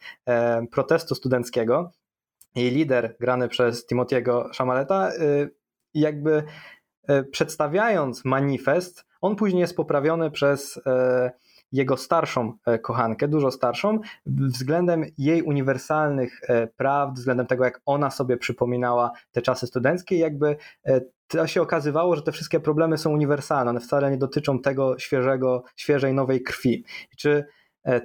protestu 0.73 1.15
studenckiego 1.15 1.91
i 2.55 2.71
lider 2.71 3.17
grany 3.21 3.49
przez 3.49 3.87
Timothy'ego 3.91 4.45
Chamaleta 4.57 5.11
i 5.95 6.01
jakby 6.01 6.45
e, 7.09 7.25
przedstawiając 7.25 8.25
manifest, 8.25 9.07
on 9.21 9.37
później 9.37 9.61
jest 9.61 9.77
poprawiony 9.77 10.31
przez 10.31 10.81
e, 10.87 11.33
jego 11.73 11.97
starszą 11.97 12.53
e, 12.67 12.79
kochankę, 12.79 13.29
dużo 13.29 13.51
starszą, 13.51 13.99
względem 14.27 15.05
jej 15.19 15.43
uniwersalnych 15.43 16.41
prawd, 16.77 17.15
względem 17.17 17.47
tego, 17.47 17.65
jak 17.65 17.81
ona 17.87 18.11
sobie 18.11 18.37
przypominała 18.37 19.11
te 19.33 19.43
czasy 19.43 19.67
studenckie, 19.67 20.19
jakby 20.19 20.57
to 21.29 21.47
się 21.47 21.63
okazywało, 21.63 22.17
że 22.17 22.23
te 22.23 22.33
wszystkie 22.33 22.61
problemy 22.61 22.99
są 22.99 23.11
uniwersalne, 23.11 23.71
one 23.71 23.81
wcale 23.81 24.11
nie 24.11 24.19
dotyczą 24.19 24.59
tego 24.59 24.99
świeżego, 24.99 25.63
świeżej, 25.77 26.15
nowej 26.15 26.43
krwi. 26.43 26.85
Czy 27.19 27.45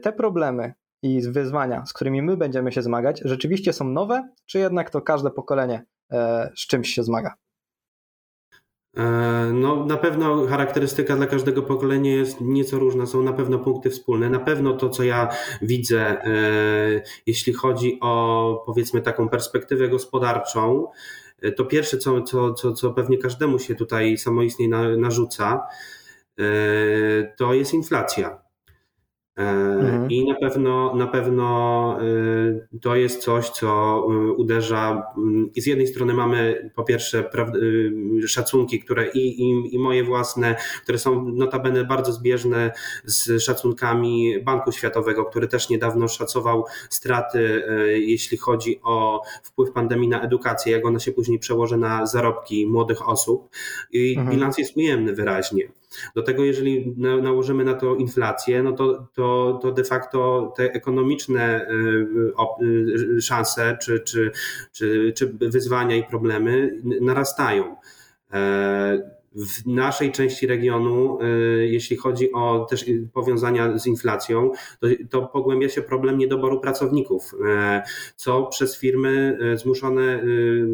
te 0.01 0.13
problemy 0.13 0.74
i 1.01 1.22
wyzwania, 1.22 1.86
z 1.86 1.93
którymi 1.93 2.22
my 2.22 2.38
będziemy 2.38 2.72
się 2.72 2.81
zmagać, 2.81 3.22
rzeczywiście 3.25 3.74
są 3.74 3.86
nowe, 3.86 4.29
czy 4.46 4.60
jednak 4.60 4.89
to 4.89 5.01
każde 5.01 5.31
pokolenie 5.31 5.86
z 6.55 6.67
czymś 6.67 6.93
się 6.93 7.03
zmaga? 7.03 7.34
E, 8.98 9.01
no, 9.53 9.86
na 9.86 9.98
pewno 9.98 10.48
charakterystyka 10.48 11.15
dla 11.15 11.25
każdego 11.27 11.62
pokolenia 11.62 12.15
jest 12.15 12.41
nieco 12.41 12.79
różna, 12.79 13.05
są 13.05 13.24
na 13.24 13.34
pewno 13.34 13.60
punkty 13.60 13.89
wspólne. 13.89 14.29
Na 14.29 14.39
pewno 14.39 14.74
to, 14.74 14.89
co 14.89 15.03
ja 15.03 15.29
widzę, 15.62 16.24
e, 16.24 17.01
jeśli 17.25 17.53
chodzi 17.53 17.98
o 18.01 18.63
powiedzmy 18.65 19.01
taką 19.01 19.29
perspektywę 19.29 19.89
gospodarczą, 19.89 20.88
e, 21.41 21.51
to 21.51 21.65
pierwsze, 21.65 21.98
co, 21.98 22.22
co, 22.22 22.53
co, 22.53 22.74
co 22.74 22.93
pewnie 22.93 23.17
każdemu 23.17 23.60
się 23.60 23.75
tutaj 23.75 24.17
samoistnie 24.17 24.69
narzuca, 24.98 25.67
to 27.38 27.53
jest 27.53 27.74
inflacja. 27.74 28.48
Mhm. 29.39 30.12
I 30.12 30.25
na 30.25 30.36
pewno, 30.36 30.96
na 30.96 31.08
pewno 31.08 31.98
y, 32.01 32.79
to 32.81 32.96
jest 32.96 33.24
coś, 33.24 33.50
co 33.50 34.01
y, 34.12 34.31
uderza. 34.31 35.03
I 35.55 35.62
z 35.62 35.65
jednej 35.65 35.88
strony 35.88 36.13
mamy 36.13 36.72
po 36.75 36.84
pierwsze 36.84 37.29
y, 37.55 38.27
szacunki, 38.27 38.79
które 38.79 39.08
i, 39.08 39.41
i, 39.41 39.75
i 39.75 39.79
moje 39.79 40.03
własne, 40.03 40.55
które 40.84 40.98
są 40.98 41.29
notabene 41.29 41.86
bardzo 41.86 42.12
zbieżne 42.12 42.72
z 43.05 43.43
szacunkami 43.43 44.39
Banku 44.43 44.72
Światowego, 44.72 45.25
który 45.25 45.48
też 45.48 45.69
niedawno 45.69 46.08
szacował 46.08 46.65
straty, 46.89 47.63
jeśli 47.96 48.38
chodzi 48.38 48.79
o 48.84 49.22
wpływ 49.43 49.72
pandemii 49.72 50.10
na 50.10 50.22
edukację, 50.22 50.72
jak 50.72 50.86
ona 50.86 51.00
się 51.00 51.12
później 51.12 51.39
przełoży 51.39 51.77
na 51.77 52.05
zarobki 52.05 52.67
młodych 52.67 53.10
osób. 53.10 53.50
I 53.91 54.15
mhm. 54.17 54.29
bilans 54.29 54.58
jest 54.58 54.77
ujemny 54.77 55.13
wyraźnie. 55.13 55.78
Do 56.15 56.24
tego, 56.24 56.43
jeżeli 56.43 56.96
nałożymy 56.98 57.63
na 57.63 57.74
to 57.74 57.96
inflację, 57.96 58.63
no 58.63 58.72
to, 58.72 59.08
to, 59.13 59.60
to 59.62 59.72
de 59.72 59.84
facto 59.84 60.53
te 60.58 60.63
ekonomiczne 60.74 61.67
y, 62.62 62.65
y, 63.17 63.22
szanse 63.22 63.77
czy, 63.81 64.00
czy, 64.00 64.31
czy, 64.72 65.13
czy 65.15 65.27
wyzwania 65.39 65.96
i 65.96 66.03
problemy 66.03 66.81
narastają. 67.01 67.75
W 69.36 69.67
naszej 69.67 70.12
części 70.12 70.48
regionu, 70.48 71.19
y, 71.21 71.67
jeśli 71.67 71.98
chodzi 71.98 72.31
o 72.31 72.67
też 72.69 72.86
powiązania 73.13 73.77
z 73.77 73.88
inflacją, 73.88 74.51
to, 74.79 74.88
to 75.09 75.21
pogłębia 75.21 75.69
się 75.69 75.81
problem 75.81 76.17
niedoboru 76.17 76.59
pracowników, 76.59 77.31
e, 77.45 77.83
co 78.15 78.43
przez 78.43 78.77
firmy 78.77 79.38
zmuszone, 79.55 80.24
y, 80.24 80.67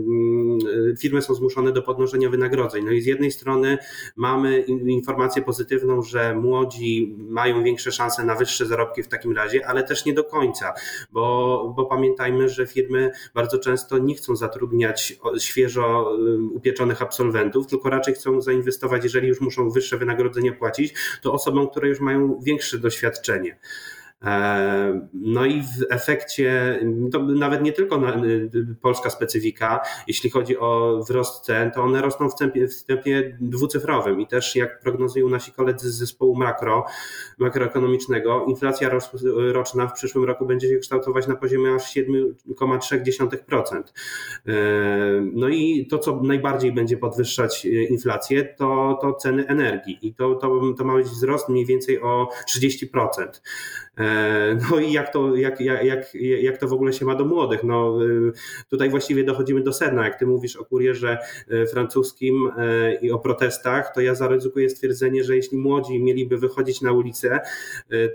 y, 0.92 0.96
firmy 1.00 1.22
są 1.22 1.34
zmuszone 1.34 1.72
do 1.72 1.82
podnoszenia 1.82 2.30
wynagrodzeń. 2.30 2.86
No 2.86 2.92
i 2.92 3.02
z 3.02 3.06
jednej 3.06 3.32
strony 3.32 3.78
mamy 4.16 4.60
informację 4.88 5.42
pozytywną, 5.42 6.02
że 6.02 6.36
młodzi 6.36 7.16
mają 7.18 7.64
większe 7.64 7.92
szanse 7.92 8.26
na 8.26 8.36
wyższe 8.36 8.66
zarobki 8.66 9.04
w 9.04 9.08
takim 9.08 9.36
razie, 9.36 9.68
ale 9.68 9.84
też 9.84 10.06
nie 10.06 10.14
do 10.14 10.24
końca, 10.24 10.74
bo, 11.12 11.74
bo 11.76 11.86
pamiętajmy, 11.86 12.50
że 12.50 12.68
firmy 12.68 13.12
bardzo 13.34 13.60
często 13.60 13.98
nie 13.98 14.16
chcą 14.16 14.36
zatrudniać 14.36 15.20
świeżo 15.40 16.18
upieczonych 16.54 17.02
absolwentów, 17.02 17.68
tylko 17.68 17.90
raczej 17.90 18.14
chcą 18.14 18.42
zainwestować, 18.46 19.04
jeżeli 19.04 19.28
już 19.28 19.42
muszą 19.42 19.70
wyższe 19.70 19.98
wynagrodzenie 19.98 20.52
płacić, 20.52 20.94
to 21.22 21.34
osobom, 21.34 21.70
które 21.70 21.90
już 21.90 22.00
mają 22.00 22.40
większe 22.44 22.78
doświadczenie. 22.78 23.58
E, 24.24 25.08
no 25.14 25.46
i 25.46 25.62
w 25.62 25.86
efekcie, 25.90 26.80
to 27.12 27.20
nawet 27.20 27.62
nie 27.62 27.72
tylko 27.72 28.02
polska 28.82 29.10
specyfika, 29.10 29.80
jeśli 30.08 30.30
chodzi 30.30 30.58
o 30.58 31.00
wzrost 31.04 31.46
cen, 31.46 31.72
to 31.72 31.82
one 31.82 32.02
rosną 32.02 32.30
w 32.30 32.36
tempie, 32.36 32.68
w 32.68 32.84
tempie 32.84 33.38
dwucyfrowym 33.42 34.22
i 34.22 34.28
też 34.28 34.56
jak 34.56 34.80
prognozują 34.80 35.30
nasi 35.30 35.52
koledzy 35.52 35.92
z 35.92 35.96
zespołu 35.96 36.36
makro, 36.36 36.86
makroekonomicznego, 37.38 38.46
inflacja 38.48 38.90
roczna 39.52 39.88
w 39.88 39.94
przyszłym 39.94 40.24
roku 40.24 40.46
będzie 40.46 40.70
się 40.70 40.78
kształtować 40.78 41.28
na 41.28 41.36
poziomie 41.36 41.74
aż 41.74 41.96
7,3%. 41.96 43.84
E, 44.48 44.54
no 45.34 45.50
i 45.50 45.88
to, 45.88 46.00
co 46.00 46.22
najbardziej 46.24 46.72
będzie 46.72 46.98
podwyższać 46.98 47.66
inflację, 47.66 48.46
to, 48.46 48.98
to 49.02 49.14
ceny 49.14 49.48
energii 49.48 50.00
i 50.02 50.14
to, 50.14 50.36
to, 50.36 50.62
to 50.78 50.84
ma 50.84 50.96
być 50.96 51.08
wzrost 51.08 51.50
mniej 51.50 51.66
więcej 51.66 52.02
o 52.02 52.30
30%. 52.58 52.88
E, 54.06 54.58
no 54.72 54.80
i 54.80 54.92
jak 54.92 55.14
to, 55.14 55.36
jak, 55.36 55.62
jak, 55.62 56.14
jak 56.42 56.58
to 56.58 56.68
w 56.68 56.74
ogóle 56.74 56.94
się 56.94 57.06
ma 57.06 57.16
do 57.16 57.26
młodych? 57.26 57.64
No, 57.64 58.06
y, 58.06 58.32
tutaj 58.70 58.90
właściwie 58.90 59.24
dochodzimy 59.24 59.62
do 59.62 59.74
sedna. 59.74 60.06
Jak 60.06 60.20
ty 60.20 60.26
mówisz 60.26 60.56
o 60.56 60.66
kurierze 60.66 61.18
e, 61.50 61.66
francuskim 61.66 62.52
e, 62.58 62.96
i 62.96 63.12
o 63.12 63.20
protestach, 63.20 63.94
to 63.96 64.02
ja 64.02 64.16
zaryzykuję 64.16 64.70
stwierdzenie, 64.70 65.24
że 65.24 65.36
jeśli 65.36 65.58
młodzi 65.58 66.04
mieliby 66.04 66.38
wychodzić 66.38 66.82
na 66.82 66.92
ulicę, 66.92 67.40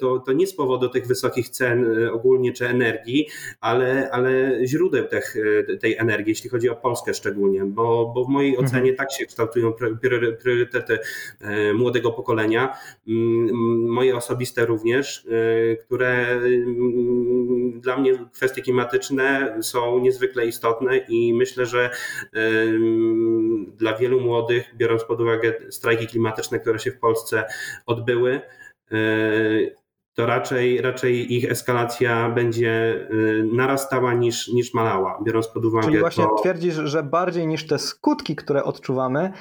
to, 0.01 0.19
to 0.19 0.33
nie 0.33 0.47
z 0.47 0.55
powodu 0.55 0.89
tych 0.89 1.07
wysokich 1.07 1.49
cen 1.49 2.09
ogólnie 2.13 2.53
czy 2.53 2.69
energii, 2.69 3.29
ale, 3.61 4.11
ale 4.13 4.61
źródeł 4.67 5.07
tych, 5.07 5.35
tej 5.81 5.97
energii, 5.97 6.31
jeśli 6.31 6.51
chodzi 6.51 6.69
o 6.69 6.77
Polskę 6.77 7.15
szczególnie, 7.15 7.65
bo, 7.65 8.13
bo 8.15 8.25
w 8.25 8.29
mojej 8.29 8.51
mhm. 8.51 8.67
ocenie 8.67 8.95
tak 8.95 9.13
się 9.13 9.27
kształtują 9.27 9.73
priorytety 10.43 10.99
młodego 11.75 12.13
pokolenia, 12.13 12.77
moje 13.87 14.17
osobiste 14.17 14.67
również 14.67 15.27
które 15.85 16.27
mm, 16.33 17.81
dla 17.81 17.97
mnie 17.97 18.13
kwestie 18.33 18.63
klimatyczne 18.63 19.59
są 19.63 19.99
niezwykle 19.99 20.47
istotne 20.47 20.97
i 20.97 21.35
myślę, 21.35 21.67
że 21.67 21.91
dla 23.77 23.97
wielu 23.97 24.21
młodych, 24.21 24.77
biorąc 24.77 25.05
pod 25.05 25.21
uwagę 25.21 25.53
strajki 25.71 26.07
klimatyczne, 26.07 26.61
które 26.61 26.79
się 26.79 26.91
w 26.91 26.99
Polsce 26.99 27.45
odbyły, 27.87 28.41
to 30.15 30.27
raczej, 30.27 30.81
raczej 30.81 31.35
ich 31.35 31.51
eskalacja 31.51 32.31
będzie 32.31 33.07
narastała 33.53 34.15
niż, 34.15 34.49
niż 34.49 34.75
malała, 34.75 35.19
biorąc 35.23 35.49
pod 35.49 35.65
uwagę. 35.65 35.87
Czyli 35.87 35.99
właśnie 35.99 36.25
to... 36.25 36.35
twierdzisz, 36.35 36.75
że 36.75 37.03
bardziej 37.03 37.47
niż 37.47 37.67
te 37.67 37.79
skutki, 37.79 38.37
które 38.37 38.65
odczuwamy, 38.65 39.33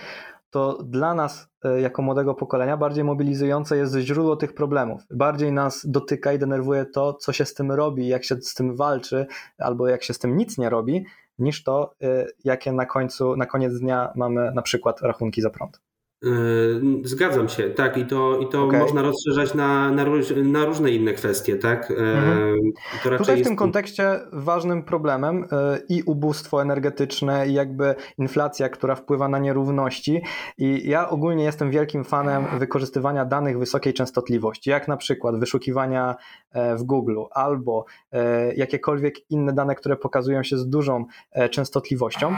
to 0.49 0.83
dla 0.83 1.13
nas, 1.13 1.49
e, 1.63 1.81
jako 1.81 2.01
młodego 2.01 2.33
pokolenia, 2.33 2.77
bardziej 2.77 3.03
mobilizujące 3.03 3.77
jest 3.77 3.97
źródło 3.97 4.35
tych 4.35 4.53
problemów. 4.53 5.01
Bardziej 5.11 5.51
nas 5.51 5.85
dotyka 5.85 6.33
i 6.33 6.39
denerwuje 6.39 6.85
to, 6.85 7.13
co 7.13 7.33
się 7.33 7.45
z 7.45 7.53
tym 7.53 7.71
robi, 7.71 8.07
jak 8.07 8.23
się 8.23 8.35
z 8.35 8.53
tym 8.53 8.75
walczy, 8.75 9.27
albo 9.57 9.87
jak 9.87 10.03
się 10.03 10.13
z 10.13 10.19
tym 10.19 10.37
nic 10.37 10.57
nie 10.57 10.69
robi, 10.69 11.05
niż 11.39 11.63
to, 11.63 11.95
e, 12.01 12.25
jakie 12.43 12.71
na 12.71 12.85
końcu, 12.85 13.35
na 13.35 13.45
koniec 13.45 13.79
dnia 13.79 14.11
mamy 14.15 14.51
na 14.51 14.61
przykład 14.61 15.01
rachunki 15.01 15.41
za 15.41 15.49
prąd. 15.49 15.81
Yy, 16.23 16.81
zgadzam 17.03 17.49
się, 17.49 17.69
tak, 17.69 17.97
i 17.97 18.05
to, 18.05 18.39
i 18.39 18.49
to 18.49 18.63
okay. 18.63 18.79
można 18.79 19.01
rozszerzać 19.01 19.53
na, 19.53 19.91
na, 19.91 20.05
na, 20.43 20.65
różne 20.65 20.91
inne 20.91 21.13
kwestie, 21.13 21.55
tak? 21.55 21.89
Yy, 21.89 21.97
mhm. 21.97 22.59
Tutaj 23.03 23.17
w 23.17 23.25
tym 23.25 23.37
jest... 23.37 23.55
kontekście 23.55 24.19
ważnym 24.31 24.83
problemem 24.83 25.39
yy, 25.39 25.47
i 25.89 26.03
ubóstwo 26.03 26.61
energetyczne, 26.61 27.47
i 27.47 27.53
jakby 27.53 27.95
inflacja, 28.17 28.69
która 28.69 28.95
wpływa 28.95 29.27
na 29.27 29.39
nierówności. 29.39 30.21
I 30.57 30.89
ja 30.89 31.09
ogólnie 31.09 31.43
jestem 31.43 31.71
wielkim 31.71 32.03
fanem 32.03 32.45
wykorzystywania 32.59 33.25
danych 33.25 33.59
wysokiej 33.59 33.93
częstotliwości, 33.93 34.69
jak 34.69 34.87
na 34.87 34.97
przykład 34.97 35.39
wyszukiwania 35.39 36.15
e, 36.51 36.75
w 36.75 36.83
Google 36.83 37.19
albo 37.31 37.85
e, 38.11 38.53
jakiekolwiek 38.53 39.31
inne 39.31 39.53
dane, 39.53 39.75
które 39.75 39.95
pokazują 39.95 40.43
się 40.43 40.57
z 40.57 40.69
dużą 40.69 41.05
e, 41.31 41.49
częstotliwością. 41.49 42.35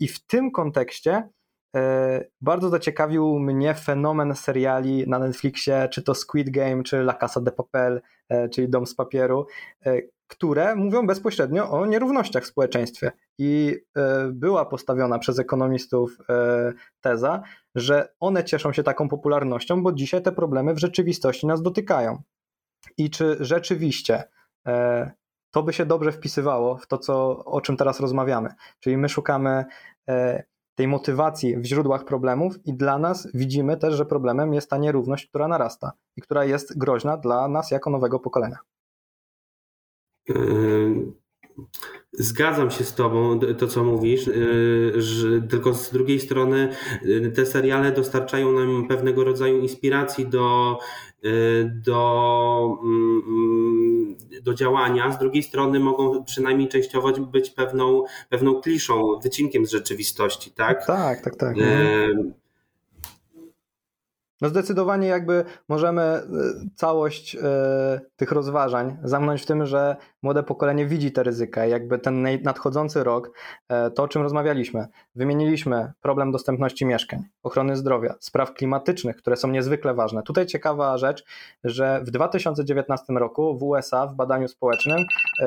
I 0.00 0.08
w 0.08 0.26
tym 0.26 0.50
kontekście 0.50 1.28
bardzo 2.40 2.68
zaciekawił 2.68 3.38
mnie 3.38 3.74
fenomen 3.74 4.34
seriali 4.34 5.08
na 5.08 5.18
Netflixie, 5.18 5.88
czy 5.92 6.02
to 6.02 6.14
Squid 6.14 6.50
Game, 6.50 6.82
czy 6.82 6.96
La 6.96 7.14
Casa 7.14 7.40
de 7.40 7.52
Papel, 7.52 8.00
e, 8.28 8.48
czyli 8.48 8.68
Dom 8.68 8.86
z 8.86 8.94
papieru, 8.94 9.46
e, 9.86 9.98
które 10.26 10.74
mówią 10.74 11.06
bezpośrednio 11.06 11.70
o 11.70 11.86
nierównościach 11.86 12.44
w 12.44 12.46
społeczeństwie. 12.46 13.12
I 13.38 13.76
była 14.32 14.66
postawiona 14.66 15.18
przez 15.18 15.38
ekonomistów 15.38 16.18
teza, 17.00 17.42
że 17.74 18.08
one 18.20 18.44
cieszą 18.44 18.72
się 18.72 18.82
taką 18.82 19.08
popularnością, 19.08 19.82
bo 19.82 19.92
dzisiaj 19.92 20.22
te 20.22 20.32
problemy 20.32 20.74
w 20.74 20.78
rzeczywistości 20.78 21.46
nas 21.46 21.62
dotykają. 21.62 22.22
I 22.98 23.10
czy 23.10 23.36
rzeczywiście 23.40 24.24
to 25.50 25.62
by 25.62 25.72
się 25.72 25.86
dobrze 25.86 26.12
wpisywało 26.12 26.76
w 26.76 26.86
to, 26.86 26.98
co, 26.98 27.44
o 27.44 27.60
czym 27.60 27.76
teraz 27.76 28.00
rozmawiamy? 28.00 28.48
Czyli 28.80 28.96
my 28.96 29.08
szukamy 29.08 29.64
tej 30.78 30.88
motywacji 30.88 31.56
w 31.56 31.64
źródłach 31.64 32.04
problemów 32.04 32.66
i 32.66 32.74
dla 32.74 32.98
nas 32.98 33.28
widzimy 33.34 33.76
też, 33.76 33.94
że 33.94 34.06
problemem 34.06 34.54
jest 34.54 34.70
ta 34.70 34.78
nierówność, 34.78 35.26
która 35.26 35.48
narasta 35.48 35.92
i 36.16 36.22
która 36.22 36.44
jest 36.44 36.78
groźna 36.78 37.16
dla 37.16 37.48
nas 37.48 37.70
jako 37.70 37.90
nowego 37.90 38.18
pokolenia. 38.18 38.58
Yy, 40.28 41.12
zgadzam 42.12 42.70
się 42.70 42.84
z 42.84 42.94
Tobą, 42.94 43.40
to 43.58 43.66
co 43.66 43.84
mówisz, 43.84 44.26
yy, 44.26 44.92
że 44.96 45.42
tylko 45.42 45.74
z 45.74 45.90
drugiej 45.90 46.20
strony 46.20 46.68
yy, 47.02 47.30
te 47.30 47.46
seriale 47.46 47.92
dostarczają 47.92 48.52
nam 48.52 48.88
pewnego 48.88 49.24
rodzaju 49.24 49.58
inspiracji 49.58 50.26
do, 50.26 50.78
do 51.64 52.78
mm, 52.82 54.16
do 54.42 54.54
działania, 54.54 55.12
z 55.12 55.18
drugiej 55.18 55.42
strony 55.42 55.80
mogą 55.80 56.24
przynajmniej 56.24 56.68
częściowo 56.68 57.12
być 57.12 57.50
pewną, 57.50 58.04
pewną 58.28 58.60
kliszą, 58.60 59.18
wycinkiem 59.22 59.66
z 59.66 59.70
rzeczywistości, 59.70 60.50
tak? 60.50 60.86
Tak, 60.86 61.20
tak, 61.20 61.36
tak. 61.36 61.56
E... 61.58 62.08
No 64.40 64.48
zdecydowanie 64.48 65.08
jakby 65.08 65.44
możemy 65.68 66.02
e, 66.02 66.22
całość 66.74 67.34
y, 67.34 67.38
tych 68.16 68.32
rozważań 68.32 68.96
zamknąć 69.02 69.42
w 69.42 69.46
tym, 69.46 69.66
że 69.66 69.96
młode 70.22 70.42
pokolenie 70.42 70.86
widzi 70.86 71.12
te 71.12 71.22
ryzyka. 71.22 71.66
Jakby 71.66 71.98
ten 71.98 72.26
nadchodzący 72.42 73.04
rok, 73.04 73.30
y, 73.88 73.90
to 73.90 74.02
o 74.02 74.08
czym 74.08 74.22
rozmawialiśmy, 74.22 74.86
wymieniliśmy 75.14 75.92
problem 76.00 76.32
dostępności 76.32 76.86
mieszkań, 76.86 77.22
ochrony 77.42 77.76
zdrowia, 77.76 78.14
spraw 78.20 78.54
klimatycznych, 78.54 79.16
które 79.16 79.36
są 79.36 79.48
niezwykle 79.48 79.94
ważne. 79.94 80.22
Tutaj 80.22 80.46
ciekawa 80.46 80.98
rzecz, 80.98 81.24
że 81.64 82.00
w 82.04 82.10
2019 82.10 83.12
roku 83.12 83.58
w 83.58 83.62
USA 83.62 84.06
w 84.06 84.14
badaniu 84.14 84.48
społecznym 84.48 84.98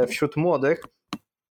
wśród 0.08 0.38
młodych 0.38 0.82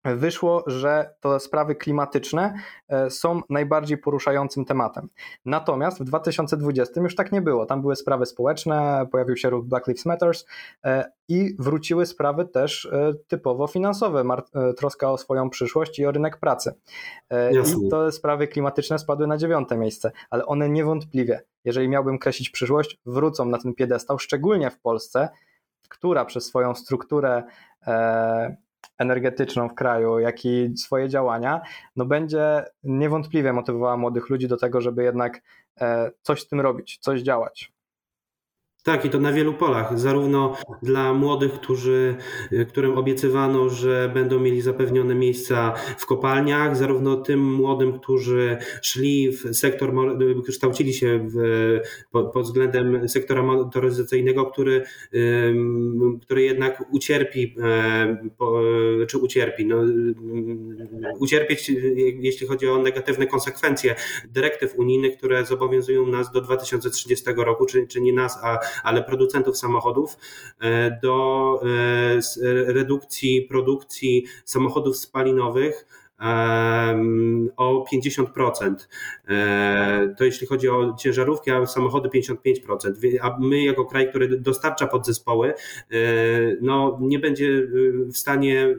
wyszło, 0.04 0.64
że 0.66 1.14
to 1.20 1.40
sprawy 1.40 1.74
klimatyczne 1.74 2.54
e, 2.88 3.10
są 3.10 3.40
najbardziej 3.50 3.98
poruszającym 3.98 4.64
tematem. 4.64 5.08
Natomiast 5.44 6.00
w 6.00 6.04
2020 6.04 7.00
już 7.00 7.14
tak 7.14 7.32
nie 7.32 7.42
było. 7.42 7.66
Tam 7.66 7.80
były 7.80 7.96
sprawy 7.96 8.26
społeczne, 8.26 9.06
pojawił 9.12 9.36
się 9.36 9.50
ruch 9.50 9.64
Black 9.64 9.86
Lives 9.86 10.06
Matter 10.06 10.32
e, 10.84 11.12
i 11.28 11.56
wróciły 11.58 12.06
sprawy 12.06 12.44
też 12.44 12.86
e, 12.86 13.12
typowo 13.28 13.66
finansowe, 13.66 14.24
troska 14.76 15.10
o 15.10 15.18
swoją 15.18 15.50
przyszłość 15.50 15.98
i 15.98 16.06
o 16.06 16.12
rynek 16.12 16.36
pracy. 16.36 16.74
Jasne. 17.52 17.86
I 17.86 17.90
te 17.90 18.12
sprawy 18.12 18.48
klimatyczne 18.48 18.98
spadły 18.98 19.26
na 19.26 19.36
dziewiąte 19.36 19.76
miejsce, 19.76 20.12
ale 20.30 20.46
one 20.46 20.68
niewątpliwie, 20.68 21.42
jeżeli 21.64 21.88
miałbym 21.88 22.18
kreślić 22.18 22.50
przyszłość, 22.50 23.00
wrócą 23.06 23.44
na 23.44 23.58
ten 23.58 23.74
piedestał, 23.74 24.18
szczególnie 24.18 24.70
w 24.70 24.78
Polsce, 24.78 25.28
która 25.88 26.24
przez 26.24 26.44
swoją 26.44 26.74
strukturę 26.74 27.42
energetyczną 28.98 29.68
w 29.68 29.74
kraju, 29.74 30.18
jak 30.18 30.44
i 30.44 30.76
swoje 30.76 31.08
działania, 31.08 31.60
no 31.96 32.04
będzie 32.04 32.64
niewątpliwie 32.84 33.52
motywowała 33.52 33.96
młodych 33.96 34.30
ludzi 34.30 34.48
do 34.48 34.56
tego, 34.56 34.80
żeby 34.80 35.04
jednak 35.04 35.40
e, 35.80 36.10
coś 36.22 36.42
z 36.42 36.48
tym 36.48 36.60
robić, 36.60 36.98
coś 36.98 37.20
działać. 37.20 37.73
Tak, 38.84 39.04
i 39.04 39.10
to 39.10 39.18
na 39.18 39.32
wielu 39.32 39.54
polach, 39.54 39.98
zarówno 39.98 40.56
dla 40.82 41.14
młodych, 41.14 41.52
którzy, 41.52 42.14
którym 42.68 42.98
obiecywano, 42.98 43.68
że 43.68 44.10
będą 44.14 44.40
mieli 44.40 44.60
zapewnione 44.60 45.14
miejsca 45.14 45.74
w 45.98 46.06
kopalniach, 46.06 46.76
zarówno 46.76 47.16
tym 47.16 47.54
młodym, 47.54 47.98
którzy 47.98 48.56
szli 48.82 49.30
w 49.32 49.54
sektor, 49.56 49.92
kształcili 50.48 50.94
się 50.94 51.28
w, 51.34 51.36
pod, 52.10 52.44
względem 52.44 53.08
sektora 53.08 53.42
motoryzacyjnego, 53.42 54.46
który, 54.46 54.82
który 56.22 56.42
jednak 56.42 56.84
ucierpi, 56.92 57.56
czy 59.08 59.18
ucierpi, 59.18 59.66
no, 59.66 59.76
ucierpieć, 61.18 61.72
jeśli 62.18 62.46
chodzi 62.46 62.68
o 62.68 62.78
negatywne 62.78 63.26
konsekwencje 63.26 63.94
dyrektyw 64.28 64.78
unijnych, 64.78 65.16
które 65.16 65.44
zobowiązują 65.44 66.06
nas 66.06 66.32
do 66.32 66.40
2030 66.40 67.24
roku, 67.36 67.66
czy, 67.66 67.86
czy 67.86 68.00
nie 68.00 68.12
nas, 68.12 68.38
a 68.42 68.58
ale 68.82 69.02
producentów 69.02 69.58
samochodów 69.58 70.16
e, 70.60 70.98
do 71.02 71.60
e, 71.62 72.72
redukcji 72.72 73.42
produkcji 73.42 74.26
samochodów 74.44 74.96
spalinowych 74.96 75.86
o 77.56 77.84
50%. 77.92 78.74
E, 79.28 80.14
to 80.18 80.24
jeśli 80.24 80.46
chodzi 80.46 80.68
o 80.68 80.94
ciężarówki, 80.98 81.50
a 81.50 81.66
samochody 81.66 82.08
55%. 82.08 82.92
A 83.22 83.36
my 83.40 83.62
jako 83.62 83.84
kraj, 83.84 84.08
który 84.08 84.40
dostarcza 84.40 84.86
podzespoły, 84.86 85.54
no 86.60 86.98
nie 87.00 87.18
będzie 87.18 87.68
w 88.12 88.16
stanie, 88.16 88.76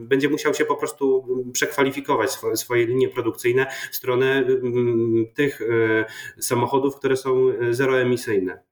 będzie 0.00 0.28
musiał 0.28 0.54
się 0.54 0.64
po 0.64 0.76
prostu 0.76 1.26
przekwalifikować 1.52 2.30
swoje, 2.30 2.56
swoje 2.56 2.86
linie 2.86 3.08
produkcyjne 3.08 3.66
w 3.90 3.96
stronę 3.96 4.44
tych 5.34 5.60
samochodów, 6.40 6.96
które 6.96 7.16
są 7.16 7.52
zeroemisyjne. 7.70 8.65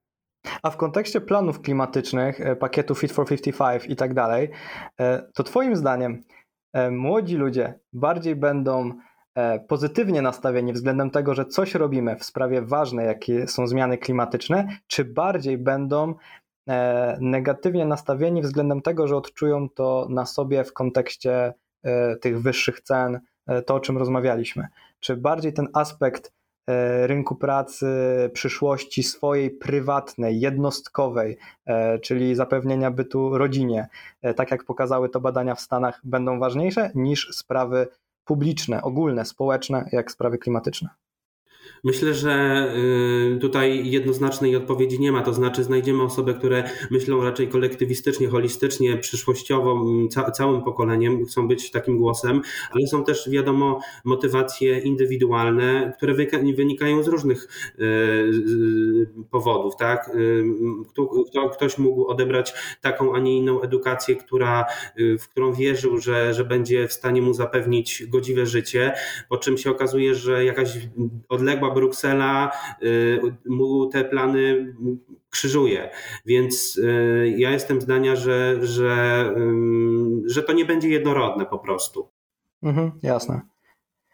A 0.63 0.69
w 0.69 0.77
kontekście 0.77 1.21
planów 1.21 1.61
klimatycznych, 1.61 2.41
e, 2.41 2.55
pakietu 2.55 2.95
Fit 2.95 3.11
for 3.11 3.27
55 3.27 3.85
i 3.85 3.95
tak 3.95 4.13
dalej, 4.13 4.49
e, 4.99 5.27
to 5.33 5.43
Twoim 5.43 5.75
zdaniem 5.75 6.23
e, 6.73 6.91
młodzi 6.91 7.35
ludzie 7.35 7.79
bardziej 7.93 8.35
będą 8.35 8.91
pozytywnie 9.67 10.21
nastawieni 10.21 10.73
względem 10.73 11.11
tego, 11.11 11.33
że 11.33 11.45
coś 11.45 11.75
robimy 11.75 12.15
w 12.15 12.23
sprawie 12.23 12.61
ważnej, 12.61 13.05
jakie 13.05 13.47
są 13.47 13.67
zmiany 13.67 13.97
klimatyczne, 13.97 14.67
czy 14.87 15.05
bardziej 15.05 15.57
będą 15.57 16.13
negatywnie 17.19 17.85
nastawieni 17.85 18.41
względem 18.41 18.81
tego, 18.81 19.07
że 19.07 19.17
odczują 19.17 19.69
to 19.69 20.07
na 20.09 20.25
sobie 20.25 20.63
w 20.63 20.73
kontekście 20.73 21.53
tych 22.21 22.41
wyższych 22.41 22.81
cen, 22.81 23.19
to 23.65 23.75
o 23.75 23.79
czym 23.79 23.97
rozmawialiśmy? 23.97 24.67
Czy 24.99 25.17
bardziej 25.17 25.53
ten 25.53 25.67
aspekt 25.73 26.31
rynku 27.07 27.35
pracy 27.35 27.87
przyszłości 28.33 29.03
swojej 29.03 29.51
prywatnej, 29.51 30.39
jednostkowej, 30.39 31.37
e, 31.65 31.99
czyli 31.99 32.35
zapewnienia 32.35 32.91
bytu 32.91 33.37
rodzinie, 33.37 33.87
e, 34.21 34.33
tak 34.33 34.51
jak 34.51 34.63
pokazały 34.63 35.09
to 35.09 35.19
badania 35.19 35.55
w 35.55 35.61
Stanach, 35.61 36.01
będą 36.03 36.39
ważniejsze 36.39 36.91
niż 36.95 37.29
sprawy 37.35 37.87
publiczne, 38.25 38.81
ogólne, 38.81 39.25
społeczne, 39.25 39.89
jak 39.91 40.11
sprawy 40.11 40.37
klimatyczne. 40.37 40.89
Myślę, 41.85 42.13
że 42.13 42.67
y, 43.35 43.39
tutaj 43.39 43.89
jednoznacznej 43.89 44.55
odpowiedzi 44.55 44.99
nie 44.99 45.11
ma. 45.11 45.21
To 45.21 45.33
znaczy, 45.33 45.63
znajdziemy 45.63 46.03
osoby, 46.03 46.33
które 46.33 46.69
myślą 46.91 47.23
raczej 47.23 47.47
kolektywistycznie, 47.47 48.27
holistycznie, 48.27 48.97
przyszłościowo, 48.97 49.85
ca 50.09 50.31
całym 50.31 50.63
pokoleniem, 50.63 51.25
chcą 51.25 51.47
być 51.47 51.71
takim 51.71 51.97
głosem, 51.97 52.41
ale 52.71 52.87
są 52.87 53.03
też, 53.03 53.29
wiadomo, 53.29 53.79
motywacje 54.03 54.79
indywidualne, 54.79 55.93
które 55.97 56.13
wynikają 56.55 57.03
z 57.03 57.07
różnych 57.07 57.47
y, 57.79 57.83
y, 57.83 59.07
powodów. 59.31 59.75
Tak? 59.75 60.11
Ktoś 61.53 61.77
mógł 61.77 62.05
odebrać 62.05 62.53
taką, 62.81 63.15
a 63.15 63.19
nie 63.19 63.37
inną 63.37 63.61
edukację, 63.61 64.15
która, 64.15 64.65
w 65.19 65.27
którą 65.27 65.53
wierzył, 65.53 65.97
że, 65.97 66.33
że 66.33 66.45
będzie 66.45 66.87
w 66.87 66.93
stanie 66.93 67.21
mu 67.21 67.33
zapewnić 67.33 68.05
godziwe 68.07 68.45
życie, 68.45 68.93
po 69.29 69.37
czym 69.37 69.57
się 69.57 69.71
okazuje, 69.71 70.15
że 70.15 70.45
jakaś 70.45 70.77
odległa 71.55 71.75
Bruksela 71.75 72.51
y, 72.83 73.19
mu 73.45 73.87
te 73.87 74.03
plany 74.03 74.75
krzyżuje. 75.29 75.89
Więc 76.25 76.77
y, 76.77 77.35
ja 77.37 77.51
jestem 77.51 77.81
zdania, 77.81 78.15
że, 78.15 78.55
że, 78.61 79.25
że 80.25 80.43
to 80.43 80.53
nie 80.53 80.65
będzie 80.65 80.89
jednorodne 80.89 81.45
po 81.45 81.59
prostu. 81.59 82.09
Mhm, 82.63 82.91
jasne. 83.03 83.41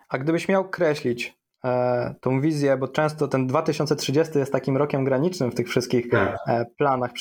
A 0.10 0.18
gdybyś 0.18 0.48
miał 0.48 0.70
kreślić 0.70 1.38
e, 1.66 2.16
tą 2.22 2.42
wizję, 2.42 2.78
bo 2.78 2.88
często 2.88 3.28
ten 3.28 3.48
2030 3.48 4.40
jest 4.40 4.52
takim 4.52 4.78
rokiem 4.78 5.04
granicznym 5.04 5.52
w 5.52 5.56
tych 5.56 5.68
wszystkich 5.68 6.10
tak. 6.10 6.38
e, 6.48 6.66
planach 6.78 7.12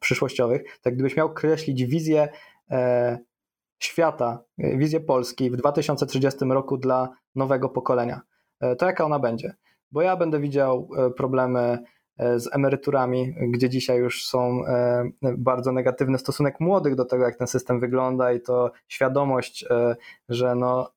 przyszłościowych, 0.00 0.62
tak 0.82 0.94
gdybyś 0.94 1.16
miał 1.16 1.34
kreślić 1.34 1.84
wizję 1.84 2.28
e, 2.70 3.18
świata, 3.78 4.38
wizję 4.58 5.00
Polski 5.00 5.50
w 5.50 5.56
2030 5.56 6.44
roku 6.44 6.76
dla 6.76 7.08
nowego 7.34 7.68
pokolenia, 7.68 8.20
to 8.78 8.86
jaka 8.86 9.04
ona 9.04 9.18
będzie? 9.18 9.54
bo 9.92 10.02
ja 10.02 10.16
będę 10.16 10.40
widział 10.40 10.88
e, 10.96 11.10
problemy 11.10 11.78
e, 12.18 12.40
z 12.40 12.54
emeryturami, 12.54 13.34
gdzie 13.48 13.68
dzisiaj 13.68 13.98
już 13.98 14.26
są 14.26 14.66
e, 14.66 15.04
bardzo 15.38 15.72
negatywny 15.72 16.18
stosunek 16.18 16.60
młodych 16.60 16.94
do 16.94 17.04
tego, 17.04 17.24
jak 17.24 17.36
ten 17.36 17.46
system 17.46 17.80
wygląda 17.80 18.32
i 18.32 18.40
to 18.40 18.70
świadomość, 18.88 19.64
że 20.28 20.54
no, 20.54 20.90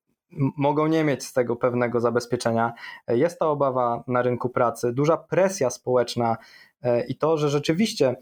mogą 0.58 0.88
nie 0.88 1.04
mieć 1.04 1.24
z 1.26 1.34
tego 1.34 1.56
pewnego 1.56 2.00
zabezpieczenia. 2.00 2.74
Jest 3.08 3.39
ta 3.39 3.48
obawa 3.48 4.04
na 4.08 4.22
rynku 4.22 4.50
pracy, 4.50 4.93
duża 4.93 5.17
presja 5.17 5.69
społeczna 5.69 6.38
i 7.08 7.17
to, 7.17 7.38
że 7.38 7.50
rzeczywiście 7.50 8.15